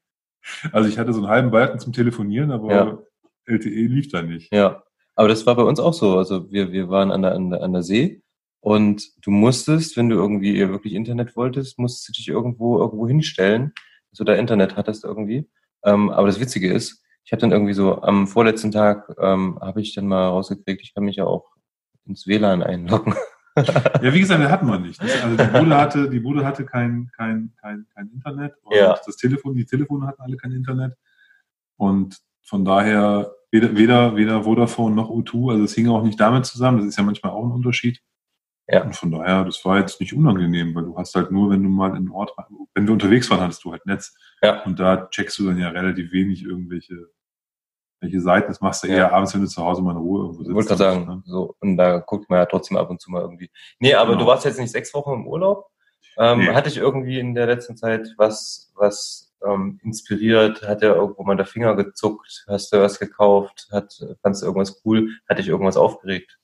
[0.72, 2.98] Also ich hatte so einen halben Balken zum Telefonieren, aber Ja.
[3.46, 4.52] LTE lief da nicht.
[4.52, 4.82] Ja.
[5.14, 6.18] Aber das war bei uns auch so.
[6.18, 8.22] Also wir, wir waren an der, an, der, an der See
[8.60, 13.72] und du musstest, wenn du irgendwie wirklich Internet wolltest, musstest du dich irgendwo irgendwo hinstellen,
[14.12, 15.48] dass du da Internet hattest irgendwie.
[15.84, 19.80] Ähm, aber das Witzige ist, Ich habe dann irgendwie so am vorletzten Tag ähm, habe
[19.80, 21.46] ich dann mal rausgekriegt, ich kann mich ja auch
[22.04, 23.14] ins WLAN einloggen.
[23.56, 25.00] Ja, wie gesagt, wir hatten wir nicht.
[25.02, 28.98] Das- Also die Bude hatte, die Bude hatte kein, kein, kein, kein Internet und Ja.
[29.06, 30.94] das Telefon, die Telefone hatten alle kein Internet.
[31.76, 36.44] Und von daher weder, weder, weder Vodafone noch O2, also es hing auch nicht damit
[36.44, 38.00] zusammen, das ist ja manchmal auch ein Unterschied.
[38.72, 38.84] Ja.
[38.84, 41.68] Und von daher, das war jetzt nicht unangenehm, weil du hast halt nur, wenn du
[41.68, 42.32] mal in einen Ort,
[42.74, 44.14] wenn wir unterwegs waren, hattest du halt Netz.
[44.42, 44.62] Ja.
[44.64, 47.08] Und da checkst du dann ja relativ wenig irgendwelche
[48.00, 48.48] welche Seiten.
[48.48, 49.12] Das machst du eher Ja.
[49.12, 50.54] abends, wenn du zu Hause mal in Ruhe irgendwo Ich sitzt.
[50.56, 51.22] wollte gerade sagen, Ne?
[51.24, 53.48] so, und da guckt man ja trotzdem ab und zu mal irgendwie.
[53.78, 54.24] Nee, aber Genau.
[54.24, 55.66] du warst jetzt nicht sechs Wochen im Urlaub.
[56.18, 56.48] Ähm, Nee.
[56.48, 60.62] Hatte ich irgendwie in der letzten Zeit was, was ähm, inspiriert?
[60.66, 62.44] Hat ja irgendwo mal der Finger gezuckt?
[62.48, 63.68] Hast du was gekauft?
[63.70, 65.08] Hat, fandst du irgendwas cool?
[65.28, 66.38] Hat dich irgendwas aufgeregt?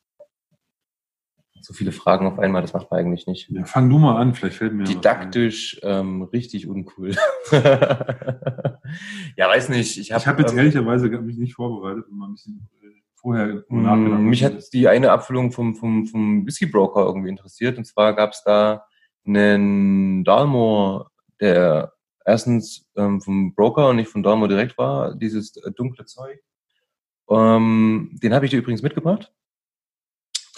[1.63, 3.49] So viele Fragen auf einmal, das macht man eigentlich nicht.
[3.51, 4.85] Ja, fang du mal an, vielleicht fällt mir.
[4.85, 7.15] Didaktisch ähm, richtig uncool.
[7.53, 9.99] ja, weiß nicht.
[9.99, 12.87] Ich habe Ich habe jetzt ähm, ehrlicherweise mich nicht vorbereitet und mal ein bisschen äh,
[13.15, 17.79] vorher Mm, Mich hat die eine Abfüllung vom, vom, vom Whisky Broker irgendwie interessiert.
[17.79, 18.85] Und zwar gab es da
[19.27, 21.93] einen Dalmor, der
[22.25, 26.39] erstens ähm, vom Broker und nicht von Dalmor direkt war, dieses äh, dunkle Zeug.
[27.31, 29.33] Ähm, den habe ich dir übrigens mitgebracht.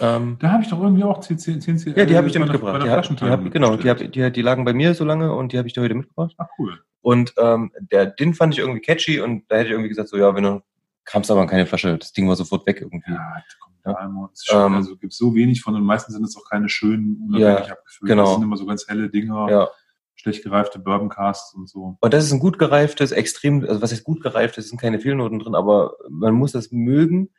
[0.01, 2.39] Ähm, Da habe ich doch irgendwie auch 10 10 10 ja, die habe ich dir
[2.39, 2.75] mitgebracht.
[2.75, 4.01] Die, hab, die, Flaschenteilung hab, genau, die, bestellt.
[4.01, 6.33] hab, die, die lagen bei mir so lange und die habe ich dir heute mitgebracht.
[6.37, 6.79] Ah, cool.
[7.01, 10.17] Und ähm, der, den fand ich irgendwie catchy und da hätte ich irgendwie gesagt, so
[10.17, 10.61] ja, wenn du
[11.05, 13.11] kamst aber an keine Flasche, das Ding war sofort weg irgendwie.
[13.11, 13.93] Ja, komm, Ja.
[13.93, 16.69] Dalmor ist schon, Ähm, also gibt so wenig von und meistens sind es auch keine
[16.69, 18.09] schönen, Ja, abgefüllt.
[18.09, 18.23] genau.
[18.23, 19.67] Das sind immer so ganz helle Dinger, Ja.
[20.15, 21.97] schlecht gereifte Bourbon Casts und so.
[21.99, 24.99] Und das ist ein gut gereiftes, extrem, also was heißt gut gereiftes, es sind keine
[24.99, 27.29] Fehlnoten drin, aber man muss das mögen.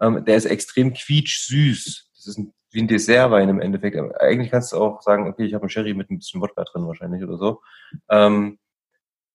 [0.00, 2.09] Ähm, der ist extrem quietsch-süß.
[2.20, 3.96] Das ist ein, wie ein Dessertwein im Endeffekt.
[4.20, 6.86] Eigentlich kannst du auch sagen, okay, ich habe einen Sherry mit ein bisschen Wodka drin
[6.86, 7.62] wahrscheinlich oder so.
[8.10, 8.58] Ähm,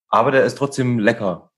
[0.07, 1.51] aber der ist trotzdem lecker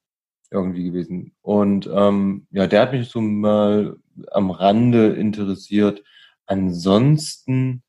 [0.52, 1.36] irgendwie gewesen.
[1.42, 3.98] Und ähm, ja, der hat mich so mal
[4.32, 6.02] am Rande interessiert.
[6.46, 7.84] Ansonsten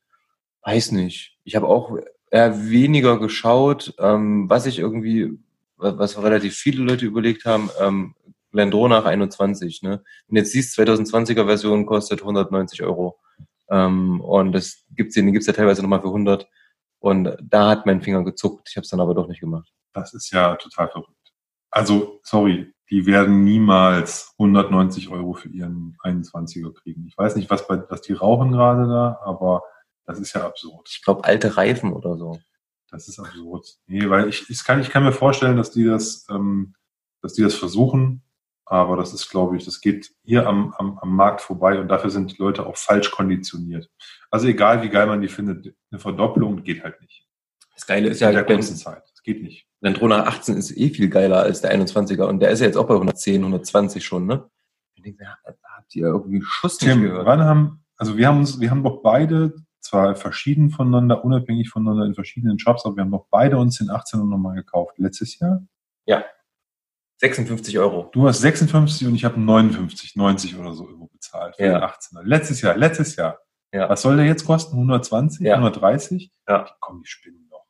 [0.63, 1.37] weiß nicht.
[1.45, 1.97] Ich habe auch
[2.29, 5.39] eher weniger geschaut, ähm, was ich irgendwie,
[5.77, 8.15] was relativ viele Leute überlegt haben, ähm,
[8.51, 10.03] Glendronach 21, ne?
[10.27, 13.19] Wenn jetzt siehst, 2020er Version kostet 190 Euro.
[13.69, 16.47] Ähm, und das gibt's, den gibt's ja teilweise nochmal für 100.
[16.99, 18.67] Und da hat mein Finger gezuckt.
[18.69, 19.71] Ich habe es dann aber doch nicht gemacht.
[19.93, 21.15] Das ist ja total verrückt.
[21.71, 27.05] Also, sorry, die werden niemals 190 Euro für ihren 21er kriegen.
[27.07, 29.63] Ich weiß nicht, was, bei, was die rauchen gerade da, aber
[30.05, 30.89] das ist ja absurd.
[30.91, 32.39] Ich glaube, alte Reifen oder so.
[32.89, 33.77] Das ist absurd.
[33.85, 36.73] Nee, weil ich, ich, kann, ich kann mir vorstellen, dass die das, ähm,
[37.21, 38.23] dass die das versuchen,
[38.69, 42.11] aber das ist, glaube ich, das geht hier am, am, am Markt vorbei und dafür
[42.11, 43.89] sind die Leute auch falsch konditioniert.
[44.29, 47.25] Also egal, wie geil man die findet, eine Verdopplung geht halt nicht.
[47.73, 49.03] Das Geile ist In ja, der kurzen Zeit.
[49.09, 49.65] Das geht nicht.
[49.79, 52.25] Glendronach 18 ist eh viel geiler als der 21er.
[52.25, 54.47] Und der ist ja jetzt auch bei 110, 120 schon, ne?
[54.93, 55.35] Ich denke, ja,
[55.75, 57.25] habt ihr irgendwie Schuss Tim, gehört?
[57.25, 62.05] wann haben, also wir haben uns, wir haben doch beide, zwar verschieden voneinander, unabhängig voneinander
[62.05, 64.99] in verschiedenen Shops, aber wir haben doch beide uns den 18er nochmal gekauft.
[64.99, 65.65] Letztes Jahr?
[67.19, 68.09] 56 Euro.
[68.13, 71.79] Du hast 56 und ich habe 59, 90 oder so Euro bezahlt für Ja.
[71.79, 72.23] den 18er.
[72.23, 73.39] Letztes Jahr, letztes Jahr.
[73.73, 73.89] Ja.
[73.89, 74.77] Was soll der jetzt kosten?
[74.77, 75.55] 120, Ja.
[75.55, 76.31] 130?
[76.47, 76.65] Ja.
[76.79, 77.65] Komm, die spinnen doch.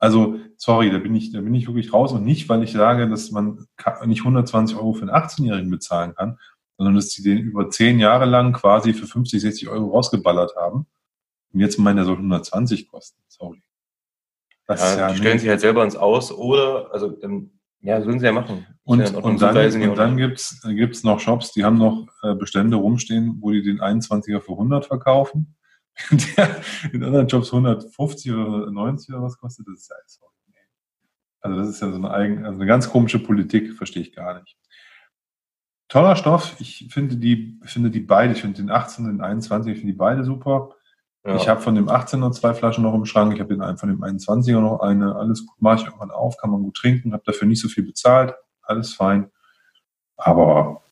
[0.00, 3.08] Also, sorry, da bin ich, da bin ich wirklich raus und nicht, weil ich sage,
[3.08, 3.66] dass man
[4.04, 6.38] nicht 120 Euro für einen 18-Jährigen bezahlen kann,
[6.76, 10.86] sondern dass die den über 10 Jahre lang quasi für 50, 60 Euro rausgeballert haben.
[11.52, 13.20] Und jetzt meinen, der soll 120 kosten.
[13.28, 13.62] Sorry.
[14.66, 18.02] Das Ja, ist ja die stellen sich halt selber ins Aus oder, also, ähm, ja,
[18.02, 18.66] sollen sie ja machen.
[18.84, 22.34] Und, ja und So dann, und dann gibt's gibt's noch Shops, die haben noch äh,
[22.34, 25.54] Bestände rumstehen, wo die den 21er für 100 verkaufen.
[26.10, 26.60] Der
[26.92, 29.66] in anderen Shops 150 oder 190 oder was kostet.
[29.66, 30.58] Das ist ja sorry, nee.
[31.40, 34.40] Also das ist ja so eine, eigen, also eine ganz komische Politik, verstehe ich gar
[34.40, 34.56] nicht.
[35.88, 36.54] Toller Stoff.
[36.60, 39.92] Ich finde die, finde die beide, ich finde den 18 und den 21, ich finde
[39.92, 40.74] die beide super.
[41.24, 41.36] Ja.
[41.36, 43.34] Ich habe von dem 18er zwei Flaschen noch im Schrank.
[43.34, 45.16] Ich habe von dem 21er noch eine.
[45.16, 47.12] Alles gut, mache ich irgendwann auf, kann man gut trinken.
[47.12, 48.34] Habe dafür nicht so viel bezahlt.
[48.62, 49.30] Alles fein.
[50.16, 50.82] Aber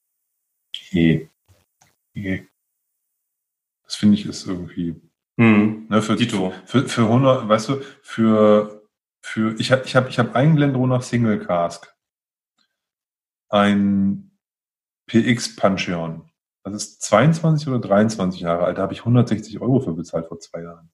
[0.91, 1.29] je,
[2.12, 2.47] je.
[3.85, 5.01] Das finde ich ist irgendwie
[5.39, 5.87] hm.
[5.89, 6.53] ne, für, Dito.
[6.64, 8.89] für, für 100, weißt du, für,
[9.22, 11.95] für ich habe ich hab, ich hab einen Glendronach Single Cask.
[13.49, 14.37] Ein
[15.07, 16.26] PX Pancheon.
[16.72, 18.78] Das ist 22 oder 23 Jahre alt.
[18.78, 20.90] Da habe ich 160 Euro für bezahlt vor zwei Jahren.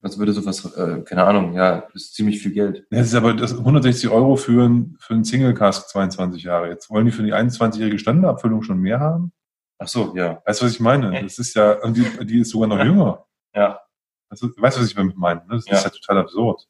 [0.00, 2.86] Was würde sowas, äh, keine Ahnung, ja, das ist ziemlich viel Geld.
[2.90, 6.68] Das ist aber das 160 Euro für ein, für ein Single Cask 22 Jahre.
[6.68, 9.32] Jetzt wollen die für die 21-jährige Standardabfüllung schon mehr haben?
[9.78, 10.42] Ach so, ja.
[10.44, 11.20] Weißt du, was ich meine?
[11.22, 13.26] Das ist ja, und die, die ist sogar noch jünger.
[13.54, 13.80] Ja.
[14.28, 15.40] Also, weißt du, was ich damit meine?
[15.46, 15.56] ne?
[15.56, 15.74] Das Ja.
[15.78, 16.68] ist ja total absurd.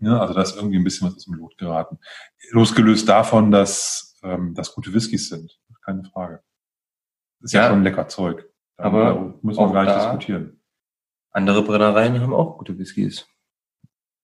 [0.00, 1.98] Ja, also da ist irgendwie ein bisschen was aus dem Lot geraten.
[2.50, 5.58] Losgelöst davon, dass ähm, das gute Whiskys sind.
[5.84, 6.42] Keine Frage.
[7.40, 7.68] Ist ja, Ja.
[7.70, 8.48] schon lecker Zeug.
[8.76, 10.60] Da Aber müssen wir gar nicht diskutieren.
[11.30, 13.26] Andere Brennereien haben auch gute Whiskys.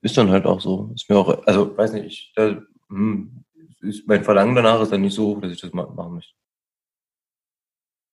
[0.02, 0.90] Ist dann halt auch so.
[0.94, 3.44] Ist mir auch, also weiß nicht, ich, da, hm,
[3.80, 6.32] ist, mein Verlangen danach ist dann nicht so hoch, dass ich das ma- machen möchte.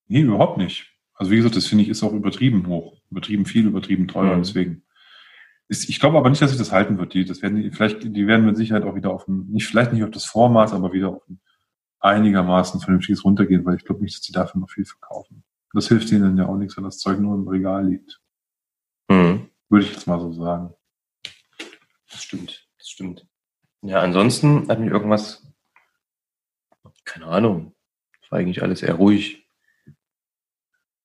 [0.08, 0.94] Nee, überhaupt nicht.
[1.14, 3.00] Also wie gesagt, das finde ich ist auch übertrieben hoch.
[3.10, 4.34] Übertrieben viel, übertrieben teuer.
[4.36, 4.42] Mhm.
[4.42, 4.84] Deswegen.
[5.68, 7.12] Ist, ich glaube aber nicht, dass sich das halten wird.
[7.14, 9.92] Die, das werden, die- vielleicht, die werden mit Sicherheit auch wieder auf ein, nicht, vielleicht
[9.92, 11.40] nicht auf das Vormaß, aber wieder auf ein
[12.00, 15.44] einigermaßen vernünftiges runtergehen, weil ich glaube nicht, dass die dafür noch viel verkaufen.
[15.74, 18.20] Das hilft denen ja auch nichts, wenn das Zeug nur im Regal liegt.
[19.10, 19.48] Hm.
[19.68, 20.74] Würde ich jetzt mal so sagen.
[22.10, 23.26] Das stimmt, das stimmt.
[23.82, 25.46] Ja, ansonsten hat mich irgendwas,
[27.04, 27.74] keine Ahnung,
[28.20, 29.46] das war eigentlich alles eher ruhig.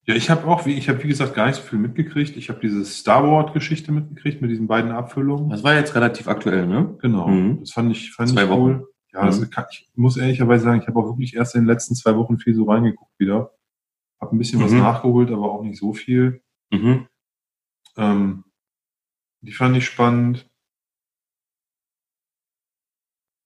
[0.06, 2.36] Ja, ich habe auch, wie ich habe wie gesagt gar nicht so viel mitgekriegt.
[2.36, 5.50] Ich habe diese Star Wars Geschichte mitgekriegt mit diesen beiden Abfüllungen.
[5.50, 6.98] Das war jetzt relativ aktuell, ne?
[7.02, 7.28] Genau.
[7.28, 7.62] Mhm.
[7.62, 8.84] Das fand ich fand Zwei ich Wochen.
[9.14, 9.50] Ja, Mhm.
[9.52, 12.40] kann, ich muss ehrlicherweise sagen, ich habe auch wirklich erst in den letzten zwei Wochen
[12.40, 13.54] viel so reingeguckt wieder.
[14.20, 14.80] Habe ein bisschen was Mhm.
[14.80, 16.42] nachgeholt, aber auch nicht so viel.
[16.72, 17.08] Mhm.
[17.98, 18.44] Ähm,
[19.42, 20.50] die fand ich spannend.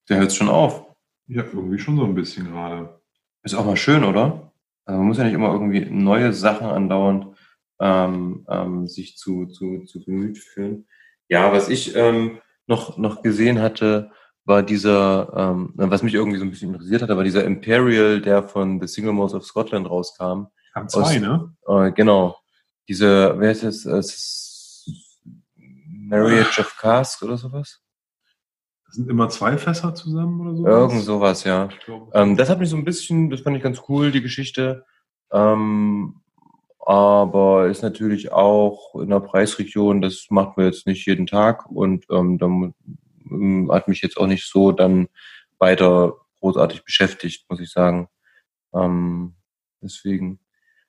[0.08, 0.86] Der hört schon auf.
[1.26, 3.00] Ja, irgendwie schon so ein bisschen gerade.
[3.42, 4.52] Ist auch mal schön, oder?
[4.86, 7.36] Also man muss ja nicht immer irgendwie neue Sachen andauernd
[7.80, 10.86] ähm, ähm, sich zu, zu, zu Gemüt führen.
[11.28, 14.10] Ja, was ich ähm, noch, noch gesehen hatte,
[14.48, 18.42] war dieser, ähm, was mich irgendwie so ein bisschen interessiert hatte, war dieser Imperial, der
[18.42, 20.46] von The Single Malls of Scotland rauskam.
[20.74, 21.54] Haben zwei, Aus- ne?
[21.68, 22.36] Äh, genau.
[22.88, 23.84] Diese, wer ist das?
[23.86, 24.02] Äh,
[26.08, 27.80] Marriage of Cask oder sowas?
[28.86, 30.66] Das sind immer zwei Fässer zusammen oder so.
[30.66, 31.68] Irgend sowas, ja.
[32.14, 34.86] Ähm, das hat mich so ein bisschen, das fand ich ganz cool, die Geschichte.
[35.30, 36.22] Ähm,
[36.78, 42.06] aber ist natürlich auch in der Preisregion, das macht man jetzt nicht jeden Tag und
[42.10, 42.74] ähm, dann
[43.30, 45.08] ähm, hat mich jetzt auch nicht so dann
[45.58, 48.08] weiter großartig beschäftigt, muss ich sagen.
[48.74, 49.34] Ähm,
[49.82, 50.40] deswegen.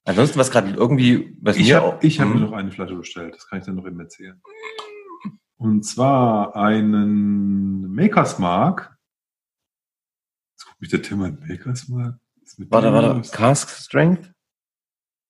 [0.05, 2.41] Ansonsten, was gerade irgendwie, was ich mir habe auch- ich hab mir Hm?
[2.41, 3.35] noch eine Flasche bestellt.
[3.35, 4.41] Das kann ich dir noch eben erzählen.
[5.57, 8.97] Und zwar einen Makers Mark.
[10.53, 11.43] Jetzt guckt mich der Tim an.
[11.47, 12.17] Makers Mark?
[12.69, 13.29] Warte, warte?
[13.31, 14.31] Cask Strength?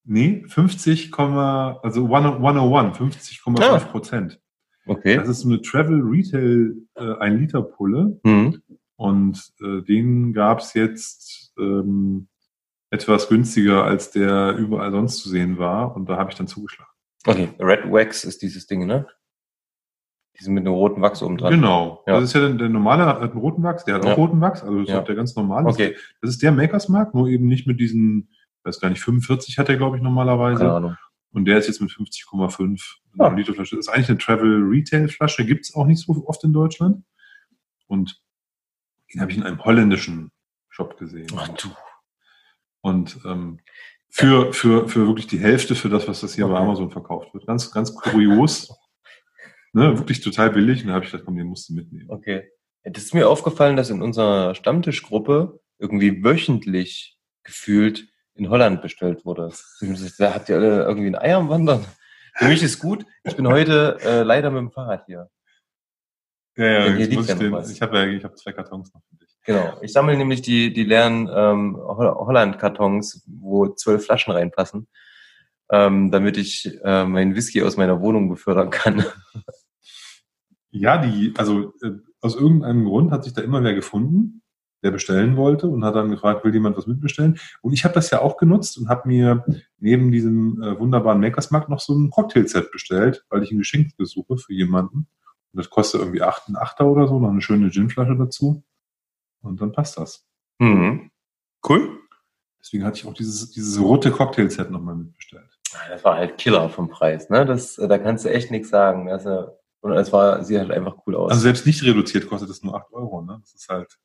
[0.05, 3.79] Nee, 50, also 101, 50,5 Ah.
[3.91, 4.39] Prozent.
[4.85, 5.15] Okay.
[5.17, 8.19] Das ist so eine Travel Retail äh, 1 Liter Pulle.
[8.25, 8.61] Hm.
[8.95, 12.27] Und äh, den gab's jetzt ähm,
[12.89, 15.95] etwas günstiger, als der überall sonst zu sehen war.
[15.95, 16.91] Und da habe ich dann zugeschlagen.
[17.27, 19.05] Okay, Red Wax ist dieses Ding, ne?
[20.39, 21.51] Diese mit einem roten Wachs oben dran.
[21.53, 22.01] Genau.
[22.07, 22.15] Ja.
[22.15, 24.13] Das ist ja der, der normale, hat einen roten Wachs, der hat Ja.
[24.13, 24.99] auch roten Wachs, also das Ja.
[25.01, 25.67] auch der ganz normale.
[25.67, 28.29] Okay, Das ist der Makers Mark, nur eben nicht mit diesen,
[28.63, 30.59] weiß gar nicht, 45 hat er, glaube ich, normalerweise.
[30.61, 30.95] keine Ahnung.
[31.31, 32.81] Und der ist jetzt mit 50,5
[33.17, 33.27] Ja.
[33.27, 33.75] eine Literflasche.
[33.75, 37.03] Das ist eigentlich eine Travel Retail Flasche, gibt's auch nicht so oft in Deutschland.
[37.87, 38.21] Und
[39.13, 40.31] den habe ich in einem holländischen
[40.69, 41.27] Shop gesehen.
[41.35, 41.69] Ach du.
[42.81, 43.59] Und ähm,
[44.09, 46.63] für, für, für wirklich die Hälfte für das, was das hier bei Okay.
[46.63, 47.45] Amazon verkauft wird.
[47.45, 48.69] Ganz, ganz kurios.
[49.73, 50.81] ne, wirklich total billig.
[50.81, 52.09] Und da habe ich gedacht, komm, den musst du mitnehmen.
[52.09, 52.49] Okay.
[52.83, 58.07] Das ist mir aufgefallen, dass in unserer Stammtischgruppe irgendwie wöchentlich gefühlt
[58.39, 59.51] in Holland bestellt wurde.
[60.17, 61.85] Da habt ihr alle irgendwie ein Ei am Wandern.
[62.35, 63.05] Für mich ist gut.
[63.23, 65.29] Ich bin heute äh, leider mit dem Fahrrad hier.
[66.55, 67.69] Ja, ja, Denn hier liegt muss ja den, was.
[67.71, 69.29] ich habe ja, ich habe zwei Kartons noch für dich.
[69.45, 69.77] Genau.
[69.81, 74.87] Ich sammle nämlich die, die leeren ähm, Holl- Holland-Kartons, wo zwölf Flaschen reinpassen,
[75.71, 79.05] ähm, damit ich äh, meinen Whisky aus meiner Wohnung befördern kann.
[80.71, 84.41] Ja, die, also äh, aus irgendeinem Grund hat sich da immer wer gefunden,
[84.83, 87.39] der bestellen wollte und hat dann gefragt, will jemand was mitbestellen?
[87.61, 89.45] Und ich habe das ja auch genutzt und habe mir
[89.77, 94.37] neben diesem äh, wunderbaren Makersmarkt noch so ein Cocktailset bestellt, weil ich ein Geschenk besuche
[94.37, 95.07] für jemanden.
[95.51, 98.63] Und das kostet irgendwie acht, ein Achter oder so, noch eine schöne Ginflasche dazu.
[99.41, 100.25] Und dann passt das.
[100.59, 101.11] Mhm.
[101.67, 101.99] Cool.
[102.59, 105.59] Deswegen hatte ich auch dieses, dieses rote Cocktailset nochmal mitbestellt.
[105.89, 107.45] Das war halt Killer vom Preis, ne?
[107.45, 109.07] Das, äh, da kannst du echt nichts sagen.
[109.07, 109.43] Das, äh,
[109.81, 111.31] und es war, sieht halt einfach cool aus.
[111.31, 113.37] Also selbst nicht reduziert kostet es nur acht Euro, ne?
[113.41, 113.97] Das ist halt,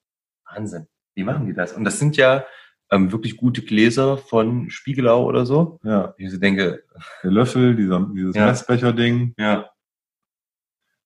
[0.47, 0.86] Wahnsinn.
[1.14, 1.72] Wie machen die das?
[1.72, 2.45] Und das sind ja
[2.90, 5.78] ähm, wirklich gute Gläser von Spiegelau oder so.
[5.84, 6.84] ja, Ich denke,
[7.22, 8.47] der Löffel, dieser, dieses Ja.
[8.47, 9.34] Messbecher-Ding.
[9.38, 9.70] ja,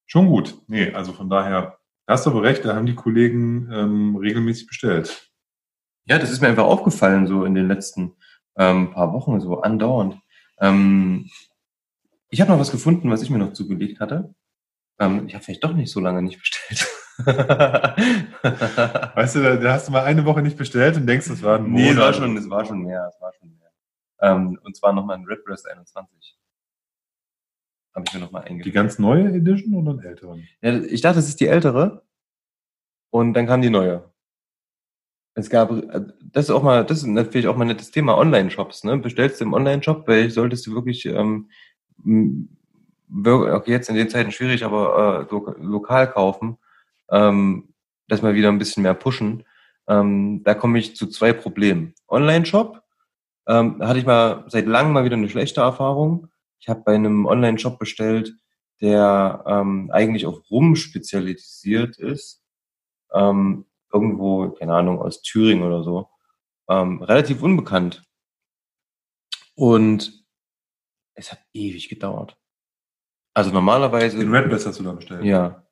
[0.07, 0.57] Schon gut.
[0.69, 4.67] Nee, also von daher, da hast du aber recht, da haben die Kollegen ähm, regelmäßig
[4.67, 5.31] bestellt.
[6.07, 8.15] Ja, das ist mir einfach aufgefallen, so in den letzten
[8.57, 10.19] ähm, paar Wochen, so andauernd.
[10.61, 11.29] Ähm,
[12.31, 14.35] ich habe noch was gefunden, was ich mir noch zugelegt hatte.
[14.99, 16.87] Ähm, ich habe vielleicht doch nicht so lange nicht bestellt.
[19.15, 21.59] Weißt du, da, da hast du mal eine Woche nicht bestellt und denkst, das war
[21.59, 22.17] ein nee, es war Monat.
[22.17, 23.71] schon, es war schon mehr, es war schon mehr.
[24.21, 26.39] Ähm, und zwar nochmal ein Redbreast 21.
[27.95, 28.75] Habe ich mir nochmal Die eingefügt.
[28.75, 30.47] ganz neue Edition oder einen älteren?
[30.61, 32.03] Ja, ich dachte, das ist die ältere.
[33.11, 34.13] Und dann kam die neue.
[35.35, 36.03] Es gab, äh,
[36.33, 38.99] das ist auch mal, das ist natürlich auch mal ein nettes Thema, Online-Shops, ne?
[38.99, 41.49] Bestellst du im Online-Shop, weil solltest du wirklich, ähm,
[43.25, 46.59] okay, jetzt in den Zeiten schwierig, aber äh, lo lokal kaufen,
[47.11, 47.75] ähm,
[48.09, 49.45] das mal wieder ein bisschen mehr pushen.
[49.89, 51.95] Ähm, da komme ich zu zwei Problemen.
[52.09, 52.83] Online-Shop,
[53.49, 56.29] ähm, da hatte ich mal seit langem mal wieder eine schlechte Erfahrung.
[56.61, 58.35] Ich habe bei einem Online-Shop bestellt,
[58.81, 62.45] der ähm, eigentlich auf Rum spezialisiert ist.
[63.13, 66.09] Ähm, irgendwo, keine Ahnung, aus Thüringen oder so.
[66.69, 68.05] Ähm, relativ unbekannt.
[69.55, 70.25] Und
[71.15, 72.37] es hat ewig gedauert.
[73.35, 74.19] Also normalerweise.
[74.19, 75.25] Den Red Best hast du da bestellt.
[75.25, 75.67] Ja,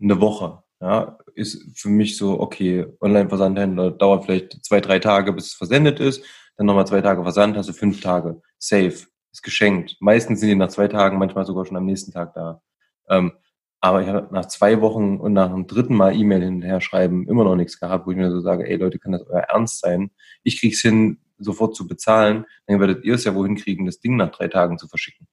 [0.00, 0.62] eine Woche.
[0.80, 6.00] Ja, ist für mich so, okay, Online-Versandhändler dauert vielleicht zwei, drei Tage, bis es versendet
[6.00, 6.24] ist.
[6.56, 8.40] Dann nochmal zwei Tage Versand, hast du fünf Tage.
[8.58, 9.06] Safe.
[9.32, 9.96] Ist geschenkt.
[10.00, 12.62] Meistens sind die nach zwei Tagen, manchmal sogar schon am nächsten Tag da.
[13.08, 13.32] Ähm,
[13.80, 17.44] aber ich habe nach zwei Wochen und nach dem dritten Mal E-Mail hinterher schreiben immer
[17.44, 20.10] noch nichts gehabt, wo ich mir so sage, ey Leute, kann das euer Ernst sein?
[20.42, 24.16] Ich krieg's hin, sofort zu bezahlen, dann werdet ihr es ja wohin kriegen, das Ding
[24.16, 25.26] nach drei Tagen zu verschicken.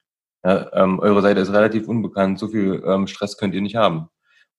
[0.46, 4.10] Ja, ähm, eure Seite ist relativ unbekannt, so viel ähm, Stress könnt ihr nicht haben.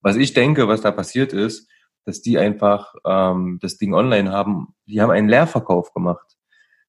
[0.00, 1.68] Was ich denke, was da passiert ist,
[2.04, 6.36] dass die einfach ähm, das Ding online haben, die haben einen Leerverkauf gemacht,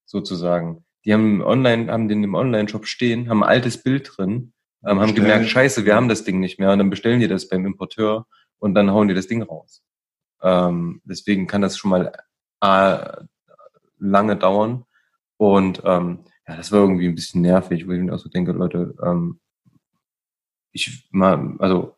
[0.06, 0.84] sozusagen.
[1.04, 4.52] Die haben online, haben den im Online-Shop stehen, haben ein altes Bild drin,
[4.84, 7.48] ähm, haben gemerkt, scheiße, wir haben das Ding nicht mehr und dann bestellen die das
[7.48, 8.26] beim Importeur
[8.58, 9.82] und dann hauen die das Ding raus.
[10.42, 12.12] Ähm, deswegen kann das schon mal
[12.62, 13.24] äh,
[13.98, 14.84] lange dauern
[15.36, 18.52] und ähm, ja, das war irgendwie ein bisschen nervig, wo ich mir auch so denke,
[18.52, 19.40] Leute, ähm,
[20.72, 21.94] ich mal, also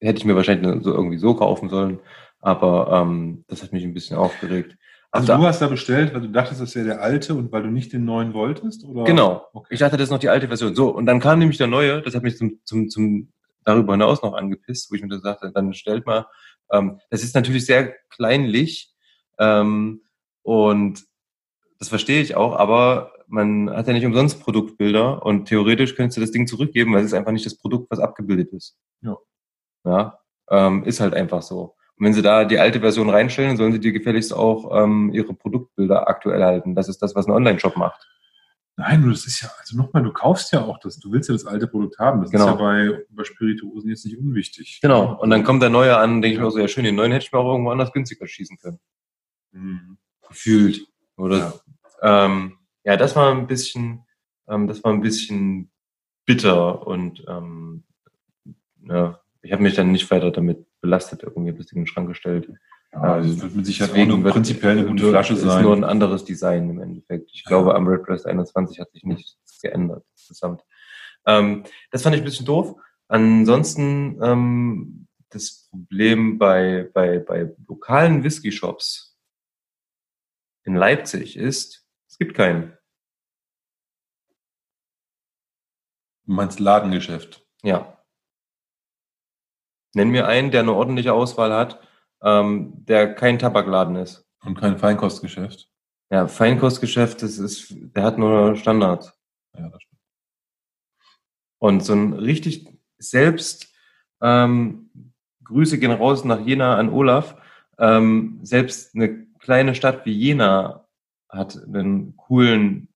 [0.00, 2.00] hätte ich mir wahrscheinlich so irgendwie so kaufen sollen,
[2.40, 4.76] aber ähm, das hat mich ein bisschen aufgeregt.
[5.10, 7.62] Also Auf du hast da bestellt, weil du dachtest, das wäre der alte und weil
[7.62, 8.84] du nicht den neuen wolltest?
[8.84, 9.04] Oder?
[9.04, 9.46] Genau.
[9.52, 9.72] Okay.
[9.72, 10.74] Ich dachte, das ist noch die alte Version.
[10.74, 13.32] So, und dann kam nämlich der neue, das hat mich zum, zum, zum
[13.64, 16.26] darüber hinaus noch angepisst, wo ich mir das sagte, dann stellt mal,
[16.72, 18.92] ähm, das ist natürlich sehr kleinlich
[19.38, 20.02] ähm,
[20.42, 21.04] und
[21.78, 26.20] das verstehe ich auch, aber man hat ja nicht umsonst Produktbilder und theoretisch könntest du
[26.20, 28.76] das Ding zurückgeben, weil es ist einfach nicht das Produkt, was abgebildet ist.
[29.00, 29.16] Ja.
[29.84, 30.18] Ja,
[30.50, 31.74] ähm, ist halt einfach so.
[31.96, 35.34] Und wenn sie da die alte Version reinstellen, sollen sie dir gefälligst auch ähm, ihre
[35.34, 36.74] Produktbilder aktuell halten.
[36.74, 38.08] Das ist das, was ein Online-Shop macht.
[38.76, 41.34] Nein, du, das ist ja, also nochmal, du kaufst ja auch das, du willst ja
[41.34, 42.22] das alte Produkt haben.
[42.22, 42.46] Das Genau.
[42.46, 44.80] ist ja bei, bei Spirituosen jetzt nicht unwichtig.
[44.82, 45.16] Genau.
[45.20, 47.12] Und dann kommt der neue an, denke ich mir auch so, ja schön, den neuen
[47.12, 48.80] hätte ich mir auch irgendwo anders günstiger schießen können.
[49.52, 49.98] Mhm.
[50.26, 50.88] Gefühlt.
[51.16, 51.60] Oder
[52.02, 54.04] ja, ähm, ja das war ein bisschen,
[54.48, 55.70] ähm, das war ein bisschen
[56.26, 57.84] bitter und ähm,
[58.88, 62.48] ja, ich habe mich dann nicht weiter damit belastet, irgendwie Ding in den Schrank gestellt.
[62.92, 65.62] Ja, also es wird mit Sicherheit Deswegen wird- prinzipiell eine gute Flasche ist sein.
[65.62, 67.30] nur ein anderes Design im Endeffekt.
[67.32, 70.62] Ich glaube, am Redbreast 21 hat sich nichts geändert insgesamt.
[71.26, 72.76] Ähm, das fand ich ein bisschen doof.
[73.08, 79.18] Ansonsten ähm, das Problem bei, bei, bei lokalen Whisky-Shops
[80.64, 82.76] in Leipzig ist, es gibt keinen.
[86.26, 87.44] Du meinst Ladengeschäft.
[87.62, 87.93] Ja.
[89.94, 91.80] Nenn mir einen, der eine ordentliche Auswahl hat,
[92.22, 94.26] ähm, der kein Tabakladen ist.
[94.44, 95.68] Und kein Feinkostgeschäft.
[96.10, 99.12] Ja, Feinkostgeschäft, das ist, der hat nur Standards.
[99.56, 100.00] Ja, das stimmt.
[101.58, 102.68] Und so ein richtig
[102.98, 103.72] selbst,
[104.20, 104.90] ähm,
[105.44, 107.36] Grüße gehen raus nach Jena an Olaf,
[107.78, 110.86] ähm, selbst eine kleine Stadt wie Jena
[111.28, 112.88] hat einen coolen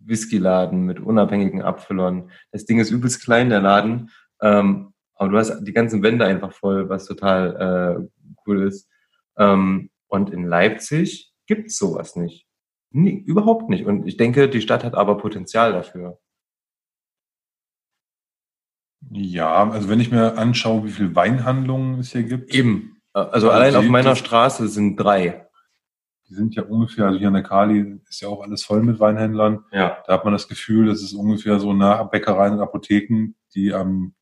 [0.00, 2.30] Whiskyladen mit unabhängigen Abfüllern.
[2.50, 4.10] Das Ding ist übelst klein, der Laden,
[4.40, 8.88] ähm, aber du hast die ganzen Wände einfach voll, was total äh, cool ist.
[9.36, 12.46] Ähm, und in Leipzig gibt's sowas nicht.
[12.90, 13.84] Nie, überhaupt nicht.
[13.84, 16.18] Und ich denke, die Stadt hat aber Potenzial dafür.
[19.10, 22.94] Ja, also wenn ich mir anschaue, wie viele Weinhandlungen es hier gibt, Eben.
[23.12, 25.46] Also Also allein auf meiner die- Straße sind drei.
[26.28, 29.00] die sind ja ungefähr, also hier an der Kali ist ja auch alles voll mit
[29.00, 29.64] Weinhändlern.
[29.72, 30.02] Ja.
[30.06, 34.14] Da hat man das Gefühl, das ist ungefähr so nach Bäckereien und Apotheken, die am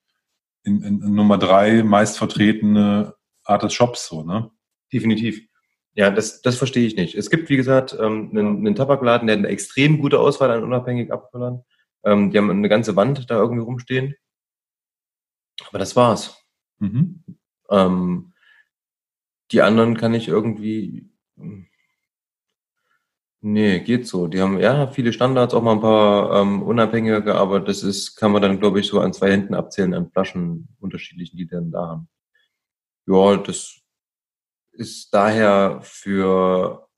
[0.67, 3.15] in, in, Nummer drei meist vertretene
[3.45, 4.51] Art des Shops so, ne?
[4.93, 5.41] Definitiv.
[5.95, 7.15] Ja, das, das verstehe ich nicht.
[7.15, 10.63] Es gibt, wie gesagt, ähm, einen, einen Tabakladen, der hat eine extrem gute Auswahl an
[10.63, 11.63] unabhängigen Abfüllern.
[12.05, 14.15] Ähm, die haben eine ganze Wand da irgendwie rumstehen.
[15.69, 16.45] Aber das war's.
[16.79, 17.25] Mhm.
[17.71, 18.35] Ähm,
[19.53, 21.09] die anderen kann ich irgendwie.
[23.49, 24.27] Nee, geht so.
[24.27, 28.33] Die haben ja viele Standards, auch mal ein paar ähm, unabhängige, aber das ist, kann
[28.33, 31.87] man dann, glaube ich, so an zwei Händen abzählen an Flaschen unterschiedlichen, die dann da
[31.87, 32.09] haben.
[33.07, 33.83] Ja, das
[34.73, 36.89] ist daher für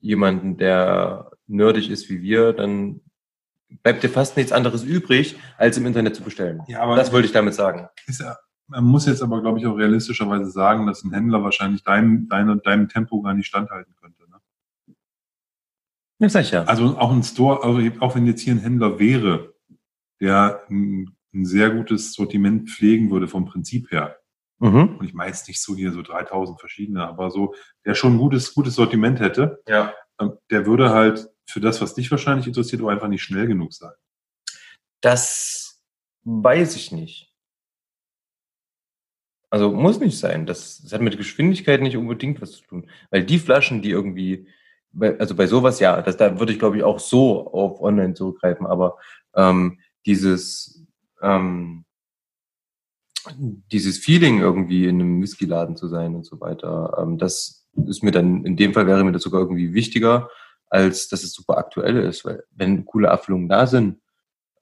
[0.00, 3.00] jemanden, der nerdig ist wie wir, dann
[3.84, 6.62] bleibt dir fast nichts anderes übrig, als im Internet zu bestellen.
[6.66, 7.88] Ja, aber Das wollte ich damit sagen.
[8.08, 8.36] ja,
[8.66, 12.60] man muss jetzt aber, glaube ich, auch realistischerweise sagen, dass ein Händler wahrscheinlich deinem, deinem,
[12.60, 14.21] deinem Tempo gar nicht standhalten könnte.
[16.30, 16.64] Ja.
[16.64, 19.54] Also auch ein Store, also auch wenn jetzt hier ein Händler wäre,
[20.20, 24.18] der ein, ein sehr gutes Sortiment pflegen würde vom Prinzip her.
[24.60, 24.96] Mhm.
[24.98, 27.54] Und ich meine jetzt nicht so hier so 3000 verschiedene, aber so,
[27.84, 29.92] der schon ein gutes, gutes Sortiment hätte, Ja.
[30.20, 33.90] ähm, der würde halt für das, was dich wahrscheinlich interessiert, einfach nicht schnell genug sein.
[35.00, 35.82] Das
[36.22, 37.32] weiß ich nicht.
[39.50, 40.46] Also muss nicht sein.
[40.46, 42.90] Das, das hat mit Geschwindigkeit nicht unbedingt was zu tun.
[43.10, 44.46] Weil die Flaschen, die irgendwie,
[44.92, 48.14] bei, also bei sowas ja, das, da würde ich glaube ich auch so auf online
[48.14, 48.96] zurückgreifen, aber
[49.34, 50.86] ähm, dieses,
[51.22, 51.84] ähm,
[53.70, 58.10] dieses Feeling irgendwie in einem Whiskyladen zu sein und so weiter, ähm, das ist mir
[58.10, 60.28] dann, in dem Fall wäre mir das sogar irgendwie wichtiger,
[60.68, 64.01] als dass es super aktuell ist, weil wenn coole Abfüllungen da sind,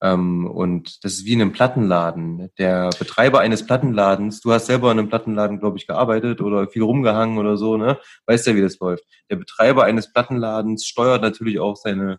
[0.03, 2.51] und das ist wie in einem Plattenladen.
[2.59, 6.83] Der Betreiber eines Plattenladens, du hast selber in einem Plattenladen, glaube ich, gearbeitet oder viel
[6.83, 7.99] rumgehangen oder so, ne?
[8.27, 9.05] Weißt ja, wie das läuft.
[9.29, 12.19] Der Betreiber eines Plattenladens steuert natürlich auch seine,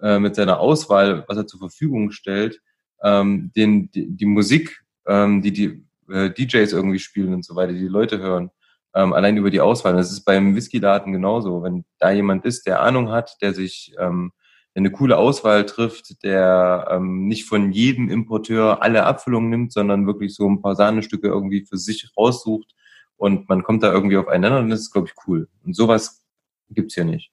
[0.00, 2.60] äh, mit seiner Auswahl, was er zur Verfügung stellt,
[3.02, 7.72] ähm, den, die, die Musik, ähm, die die äh, DJs irgendwie spielen und so weiter,
[7.72, 8.50] die die Leute hören.
[8.94, 9.94] Ähm, allein über die Auswahl.
[9.94, 11.62] Das ist beim Whiskyladen genauso.
[11.62, 14.32] Wenn da jemand ist, der Ahnung hat, der sich ähm,
[14.74, 20.34] eine coole Auswahl trifft, der ähm, nicht von jedem Importeur alle Abfüllungen nimmt, sondern wirklich
[20.34, 22.74] so ein paar Sahnestücke irgendwie für sich raussucht
[23.16, 25.48] und man kommt da irgendwie aufeinander und das ist, glaube ich, cool.
[25.64, 26.24] Und sowas
[26.70, 27.32] gibt's hier nicht.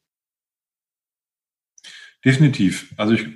[2.25, 2.93] Definitiv.
[2.97, 3.27] Also ich,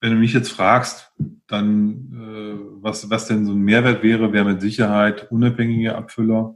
[0.00, 1.12] wenn du mich jetzt fragst,
[1.46, 6.54] dann äh, was, was denn so ein Mehrwert wäre, wäre mit Sicherheit unabhängige Abfüller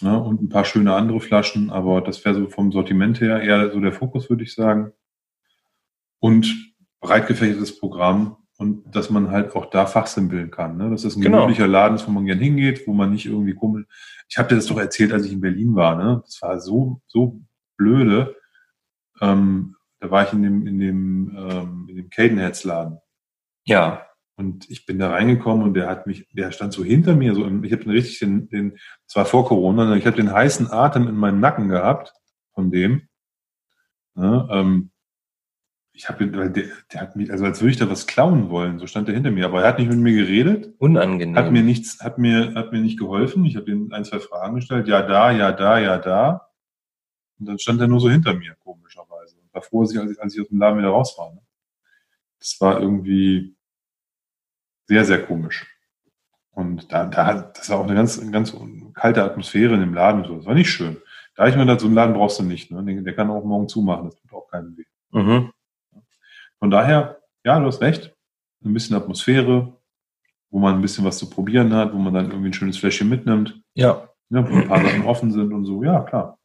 [0.00, 3.70] ja, und ein paar schöne andere Flaschen, aber das wäre so vom Sortiment her eher
[3.70, 4.92] so der Fokus, würde ich sagen.
[6.20, 10.76] Und breit gefächertes Programm und dass man halt auch da fachsimpeln kann.
[10.76, 10.90] Ne?
[10.90, 11.40] Dass das ein Genau.
[11.42, 13.86] gemütlicher Laden ist, wo man gern hingeht, wo man nicht irgendwie komisch.
[14.28, 15.96] Ich habe dir das doch erzählt, als ich in Berlin war.
[15.96, 16.20] Ne?
[16.24, 17.40] Das war so so
[17.78, 18.36] blöde.
[19.20, 22.98] Ähm, da war ich in dem in dem ähm, in dem Cadenheads Laden
[23.64, 24.06] Ja.
[24.36, 27.44] und ich bin da reingekommen und der hat mich, der stand so hinter mir, so
[27.44, 28.72] im, ich habe den richtig den, den,
[29.06, 32.12] das war vor Corona, ich habe den heißen Atem in meinem Nacken gehabt
[32.54, 33.08] von dem.
[34.16, 34.90] Ja, ähm,
[36.00, 38.78] ich habe, weil der, der hat mich, also als würde ich da was klauen wollen,
[38.78, 41.36] so stand er hinter mir, aber er hat nicht mit mir geredet, Unangenehm.
[41.36, 43.44] hat mir nichts, hat mir, hat mir nicht geholfen.
[43.44, 46.48] Ich habe ihm ein, zwei Fragen gestellt, ja da, ja da, ja da.
[47.38, 49.36] Und dann stand er nur so hinter mir, komischerweise.
[49.36, 51.34] Und war froh, als ich, als ich, aus dem Laden wieder raus war.
[51.34, 51.42] Ne?
[52.38, 53.54] Das war irgendwie
[54.86, 55.66] sehr, sehr komisch.
[56.52, 58.56] Und da, da, das war auch eine ganz, ganz
[58.94, 60.36] kalte Atmosphäre in dem Laden und so.
[60.36, 60.96] Das war nicht schön.
[61.36, 62.70] Da ich mir gedacht, so einen Laden brauchst du nicht.
[62.70, 62.82] Ne?
[62.82, 64.84] Der, der kann auch morgen zumachen, das tut auch keinen weh.
[65.10, 65.52] Mhm.
[66.60, 68.14] Von daher, ja, du hast recht.
[68.64, 69.76] Ein bisschen Atmosphäre,
[70.50, 73.08] wo man ein bisschen was zu probieren hat, wo man dann irgendwie ein schönes Fläschchen
[73.08, 75.82] mitnimmt, Ja, ne, wo ein paar Sachen offen sind und so.
[75.82, 76.38] Ja, klar.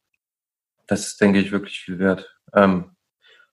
[0.86, 2.34] das ist, denke ich, wirklich viel wert.
[2.54, 2.92] Ähm,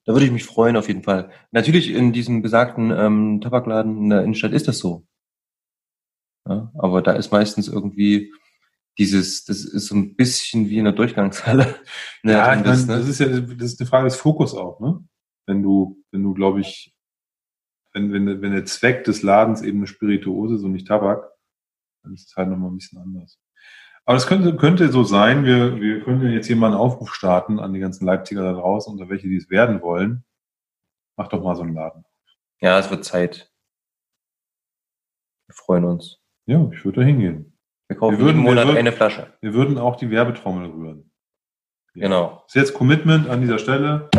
[0.05, 1.31] da würde ich mich freuen, auf jeden Fall.
[1.51, 5.05] Natürlich in diesem besagten ähm, Tabakladen in der Innenstadt ist das so.
[6.47, 8.31] Ja, aber da ist meistens irgendwie
[8.97, 11.75] dieses, das ist so ein bisschen wie in der Durchgangshalle.
[12.23, 12.87] Ne, Ja, ich meine, ne?
[12.99, 15.03] das ist ja, das ist eine Frage des Fokus auch, ne?
[15.45, 16.93] Wenn du, wenn du, glaube ich,
[17.93, 21.29] wenn, wenn, wenn der Zweck des Ladens eben eine Spirituose ist und nicht Tabak,
[22.03, 23.39] dann ist es halt nochmal ein bisschen anders.
[24.05, 27.59] Aber es könnte, könnte so sein, wir, wir können jetzt hier mal einen Aufruf starten
[27.59, 30.25] an die ganzen Leipziger da draußen oder welche, die es werden wollen.
[31.15, 32.03] Mach doch mal so einen Laden.
[32.59, 33.51] Ja, es wird Zeit.
[35.47, 36.19] Wir freuen uns.
[36.45, 37.57] Ja, ich würde da hingehen.
[37.87, 39.33] Wir kaufen Wir würden- jeden Monat würden- eine Flasche.
[39.41, 41.11] Wir würden auch die Werbetrommel rühren.
[41.93, 42.43] Genau.
[42.47, 44.09] Das ist jetzt Commitment an dieser Stelle.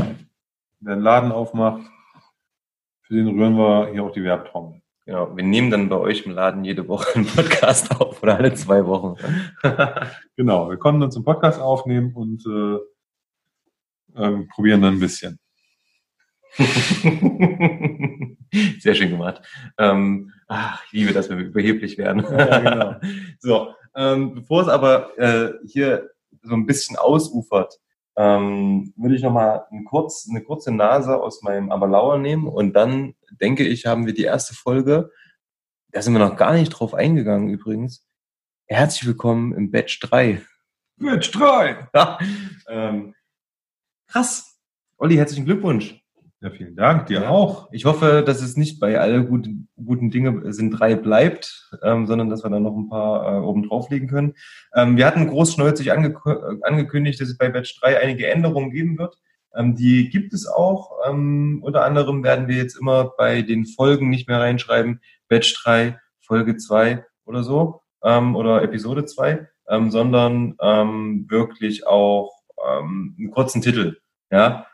[0.84, 1.80] Wer einen Laden aufmacht,
[3.00, 4.82] für den rühren wir hier auch die Werbetrommel.
[5.06, 5.34] Genau.
[5.34, 8.86] Wir nehmen dann bei euch im Laden jede Woche einen Podcast auf oder alle zwei
[8.86, 9.16] Wochen.
[10.36, 12.78] Genau, wir konnten uns einen Podcast aufnehmen und äh,
[14.16, 15.38] ähm, probieren dann ein bisschen.
[18.80, 19.40] Sehr schön gemacht.
[19.78, 22.22] Ähm, ach, ich liebe, dass wir überheblich werden.
[22.30, 22.96] Ja, genau.
[23.38, 26.10] so, ähm, bevor es aber äh, hier
[26.42, 27.80] so ein bisschen ausufert,
[28.16, 33.14] ähm, würde ich nochmal ein kurz, eine kurze Nase aus meinem Aberlauer nehmen und dann
[33.40, 35.10] denke ich, haben wir die erste Folge.
[35.90, 38.06] Da sind wir noch gar nicht drauf eingegangen übrigens.
[38.66, 40.42] Herzlich willkommen im Batch 3.
[40.96, 41.88] Match 3!
[41.94, 42.18] Ja,
[42.68, 43.14] ähm,
[44.06, 44.58] krass.
[44.96, 46.03] Olli, herzlichen Glückwunsch.
[46.44, 47.28] Ja, vielen Dank, dir Ja.
[47.30, 47.70] auch.
[47.72, 52.28] Ich hoffe, dass es nicht bei alle guten, guten Dinge sind drei bleibt, ähm, sondern
[52.28, 54.34] dass wir dann noch ein paar äh, oben drauflegen können.
[54.74, 58.98] Ähm, wir hatten großschnäuzig angekü- äh, angekündigt, dass es bei Batch 3 einige Änderungen geben
[58.98, 59.16] wird.
[59.54, 60.90] Ähm, die gibt es auch.
[61.08, 65.98] Ähm, unter anderem werden wir jetzt immer bei den Folgen nicht mehr reinschreiben, Batch 3,
[66.20, 72.32] Folge 2 oder so, ähm, oder Episode 2, ähm, sondern wirklich auch
[72.66, 73.96] einen kurzen Titel.
[74.30, 74.66] Ja.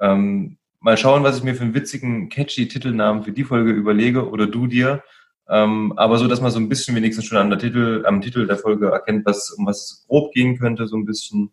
[0.00, 4.28] Ähm, mal schauen, was ich mir für einen witzigen, catchy Titelnamen für die Folge überlege
[4.28, 5.02] oder du dir.
[5.48, 8.46] Ähm, aber so, dass man so ein bisschen wenigstens schon an der Titel, am Titel
[8.46, 11.52] der Folge erkennt, was, um was es grob gehen könnte, so ein bisschen.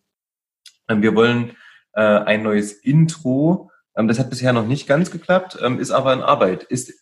[0.90, 1.56] Ähm, wir wollen
[1.94, 3.72] äh, ein neues Intro.
[3.96, 6.94] Ähm, das hat bisher noch nicht ganz geklappt, ähm, ist aber in Arbeit, ist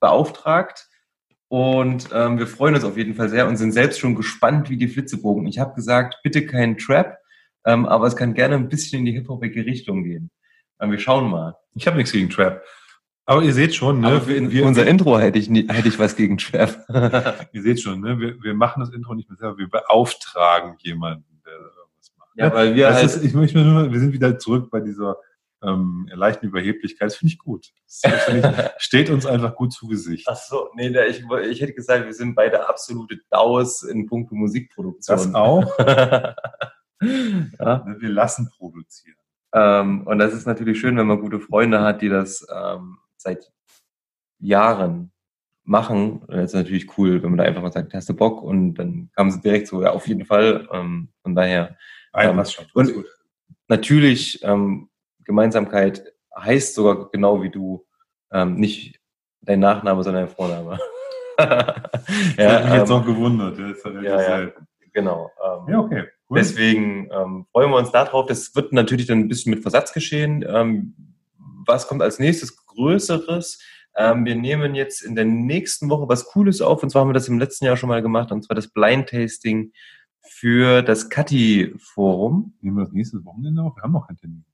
[0.00, 0.88] beauftragt.
[1.46, 4.76] Und ähm, wir freuen uns auf jeden Fall sehr und sind selbst schon gespannt wie
[4.76, 5.46] die Flitzebogen.
[5.46, 7.18] Ich habe gesagt, bitte keinen Trap,
[7.64, 10.30] ähm, aber es kann gerne ein bisschen in die hip-hopige Richtung gehen.
[10.80, 11.56] Wir schauen mal.
[11.74, 12.62] Ich habe nichts gegen Trap.
[13.28, 14.20] Aber ihr seht schon, ne?
[14.20, 16.86] für in, wir, unser Intro hätte ich, nie, hätte ich was gegen Trap.
[17.52, 18.20] ihr seht schon, ne?
[18.20, 22.28] Wir, wir machen das Intro nicht mehr selber, wir beauftragen jemanden, der irgendwas macht.
[22.36, 23.06] Ja, weil wir das halt.
[23.06, 25.16] Ist, ich möchte nur, wir sind wieder zurück bei dieser
[25.60, 27.06] ähm, leichten Überheblichkeit.
[27.06, 27.72] Das finde ich gut.
[28.02, 30.26] Das find ich, steht uns einfach gut zu Gesicht.
[30.28, 35.16] Ach so, nee, ich, ich hätte gesagt, wir sind beide absolute Daus in puncto Musikproduktion.
[35.16, 35.78] Das auch.
[35.80, 36.36] ja.
[37.00, 39.16] Wir lassen produzieren.
[39.54, 43.50] Ähm, und das ist natürlich schön, wenn man gute Freunde hat, die das ähm, seit
[44.38, 45.12] Jahren
[45.64, 46.22] machen.
[46.28, 48.42] Das ist natürlich cool, wenn man da einfach mal sagt, hast du Bock?
[48.42, 50.68] Und dann kam sie direkt so, ja, auf jeden Fall.
[50.72, 51.76] Ähm, von daher.
[52.14, 52.66] Ähm, schon.
[52.72, 53.06] Und gut.
[53.68, 54.88] natürlich, ähm,
[55.24, 56.04] Gemeinsamkeit
[56.38, 57.84] heißt sogar genau wie du,
[58.32, 59.00] ähm, nicht
[59.40, 60.78] dein Nachname, sondern dein Vorname.
[61.38, 61.84] ja,
[62.36, 63.58] ich habe mich jetzt ähm, noch gewundert.
[63.58, 64.52] Ja, ja, ja,
[64.92, 65.30] genau.
[65.44, 66.04] Ähm, ja, okay.
[66.28, 66.38] Cool.
[66.38, 68.26] Deswegen ähm, freuen wir uns darauf.
[68.26, 70.44] Das wird natürlich dann ein bisschen mit Versatz geschehen.
[70.48, 70.94] Ähm,
[71.38, 73.60] was kommt als nächstes Größeres?
[73.96, 76.82] Ähm, wir nehmen jetzt in der nächsten Woche was Cooles auf.
[76.82, 78.32] Und zwar haben wir das im letzten Jahr schon mal gemacht.
[78.32, 79.72] Und zwar das Blind Tasting
[80.20, 82.54] für das Cutty Forum.
[82.60, 83.76] Nehmen wir das nächste Wochenende auf?
[83.76, 84.44] Wir haben noch keinen Termin.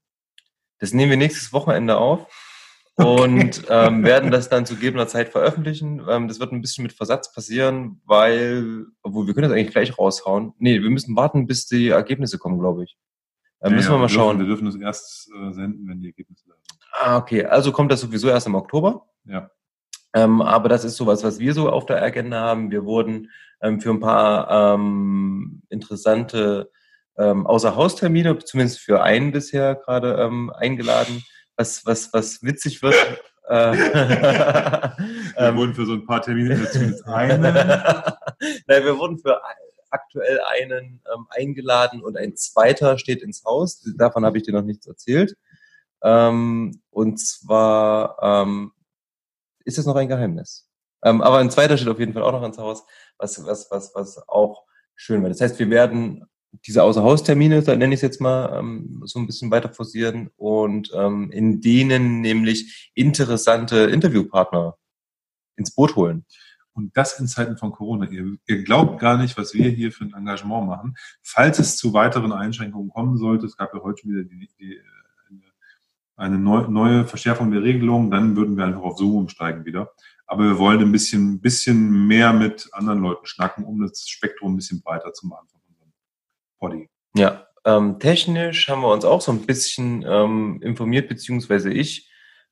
[0.78, 2.51] Das nehmen wir nächstes Wochenende auf
[2.96, 6.02] und ähm, werden das dann zu gegebener Zeit veröffentlichen.
[6.08, 9.98] Ähm, das wird ein bisschen mit Versatz passieren, weil, obwohl wir können das eigentlich gleich
[9.98, 10.52] raushauen.
[10.58, 12.98] Nee, wir müssen warten, bis die Ergebnisse kommen, glaube ich.
[13.62, 14.38] Ja, müssen wir mal schauen.
[14.38, 16.80] Wir dürfen das erst äh, senden, wenn die Ergebnisse da sind.
[16.92, 17.44] Ah, okay.
[17.44, 19.06] Also kommt das sowieso erst im Oktober.
[19.24, 19.50] Ja.
[20.14, 22.70] Ähm, aber das ist sowas, was wir so auf der Agenda haben.
[22.70, 23.30] Wir wurden
[23.62, 26.70] ähm, für ein paar ähm, interessante
[27.16, 31.22] ähm, Außerhaustermine, zumindest für einen bisher gerade ähm, eingeladen
[31.62, 32.94] was, was, was witzig wird.
[33.48, 34.96] Äh, wir
[35.36, 37.42] ähm, wurden für so ein paar Termine zumindest einen.
[38.66, 39.40] Nein, wir wurden für
[39.90, 43.82] aktuell einen ähm, eingeladen und ein zweiter steht ins Haus.
[43.96, 45.36] Davon habe ich dir noch nichts erzählt.
[46.02, 48.72] Ähm, und zwar ähm,
[49.64, 50.68] ist es noch ein Geheimnis.
[51.04, 52.84] Ähm, aber ein zweiter steht auf jeden Fall auch noch ins Haus,
[53.18, 55.34] was, was, was, was auch schön wird.
[55.34, 56.26] Das heißt, wir werden
[56.66, 60.90] diese Außerhaustermine, da nenne ich es jetzt mal, ähm, so ein bisschen weiter forcieren und
[60.94, 64.76] ähm, in denen nämlich interessante Interviewpartner
[65.56, 66.24] ins Boot holen.
[66.74, 68.08] Und das in Zeiten von Corona.
[68.08, 70.94] Ihr, ihr glaubt gar nicht, was wir hier für ein Engagement machen.
[71.22, 74.80] Falls es zu weiteren Einschränkungen kommen sollte, es gab ja heute schon wieder die, die,
[76.16, 79.90] eine neue Verschärfung der Regelung, dann würden wir einfach auf Zoom umsteigen wieder.
[80.26, 84.56] Aber wir wollen ein bisschen, bisschen mehr mit anderen Leuten schnacken, um das Spektrum ein
[84.56, 85.48] bisschen breiter zu machen.
[86.62, 86.88] Body.
[87.14, 92.08] Ja, ähm, technisch haben wir uns auch so ein bisschen ähm, informiert, beziehungsweise ich.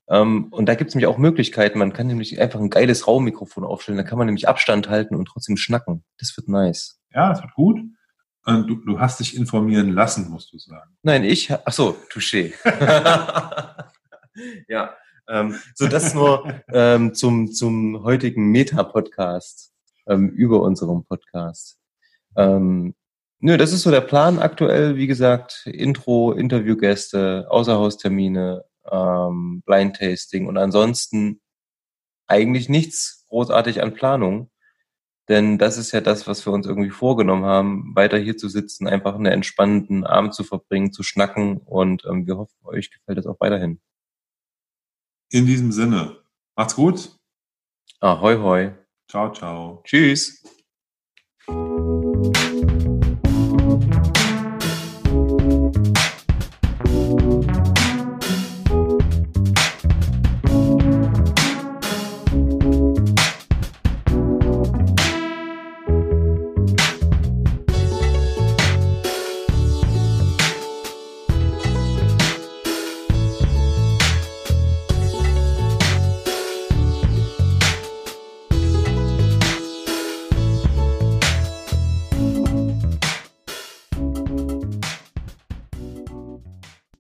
[0.09, 1.79] Ähm, und da gibt es nämlich auch Möglichkeiten.
[1.79, 3.97] Man kann nämlich einfach ein geiles Raummikrofon aufstellen.
[3.97, 6.05] Da kann man nämlich Abstand halten und trotzdem schnacken.
[6.19, 7.01] Das wird nice.
[7.15, 7.81] Ja, das wird gut.
[8.47, 10.91] Du, du hast dich informieren lassen, musst du sagen.
[11.03, 11.53] Nein, ich.
[11.53, 12.53] Ach so, touché.
[14.69, 14.97] ja,
[15.29, 19.73] ähm, so das nur ähm, zum, zum heutigen Meta-Podcast
[20.09, 21.79] ähm, über unserem Podcast.
[22.35, 22.95] Ähm,
[23.43, 24.97] Nö, das ist so der Plan aktuell.
[24.97, 31.41] Wie gesagt, Intro, Interviewgäste, Außerhaustermine, ähm, Blind Tasting und ansonsten
[32.27, 34.51] eigentlich nichts großartig an Planung.
[35.29, 38.87] Denn das ist ja das, was wir uns irgendwie vorgenommen haben, weiter hier zu sitzen,
[38.87, 43.27] einfach einen entspannenden Abend zu verbringen, zu schnacken und ähm, wir hoffen, euch gefällt das
[43.27, 43.81] auch weiterhin.
[45.31, 46.19] In diesem Sinne,
[46.57, 47.17] macht's gut.
[48.01, 48.73] Ahoi, hoi.
[49.09, 49.81] Ciao, ciao.
[49.85, 50.43] Tschüss.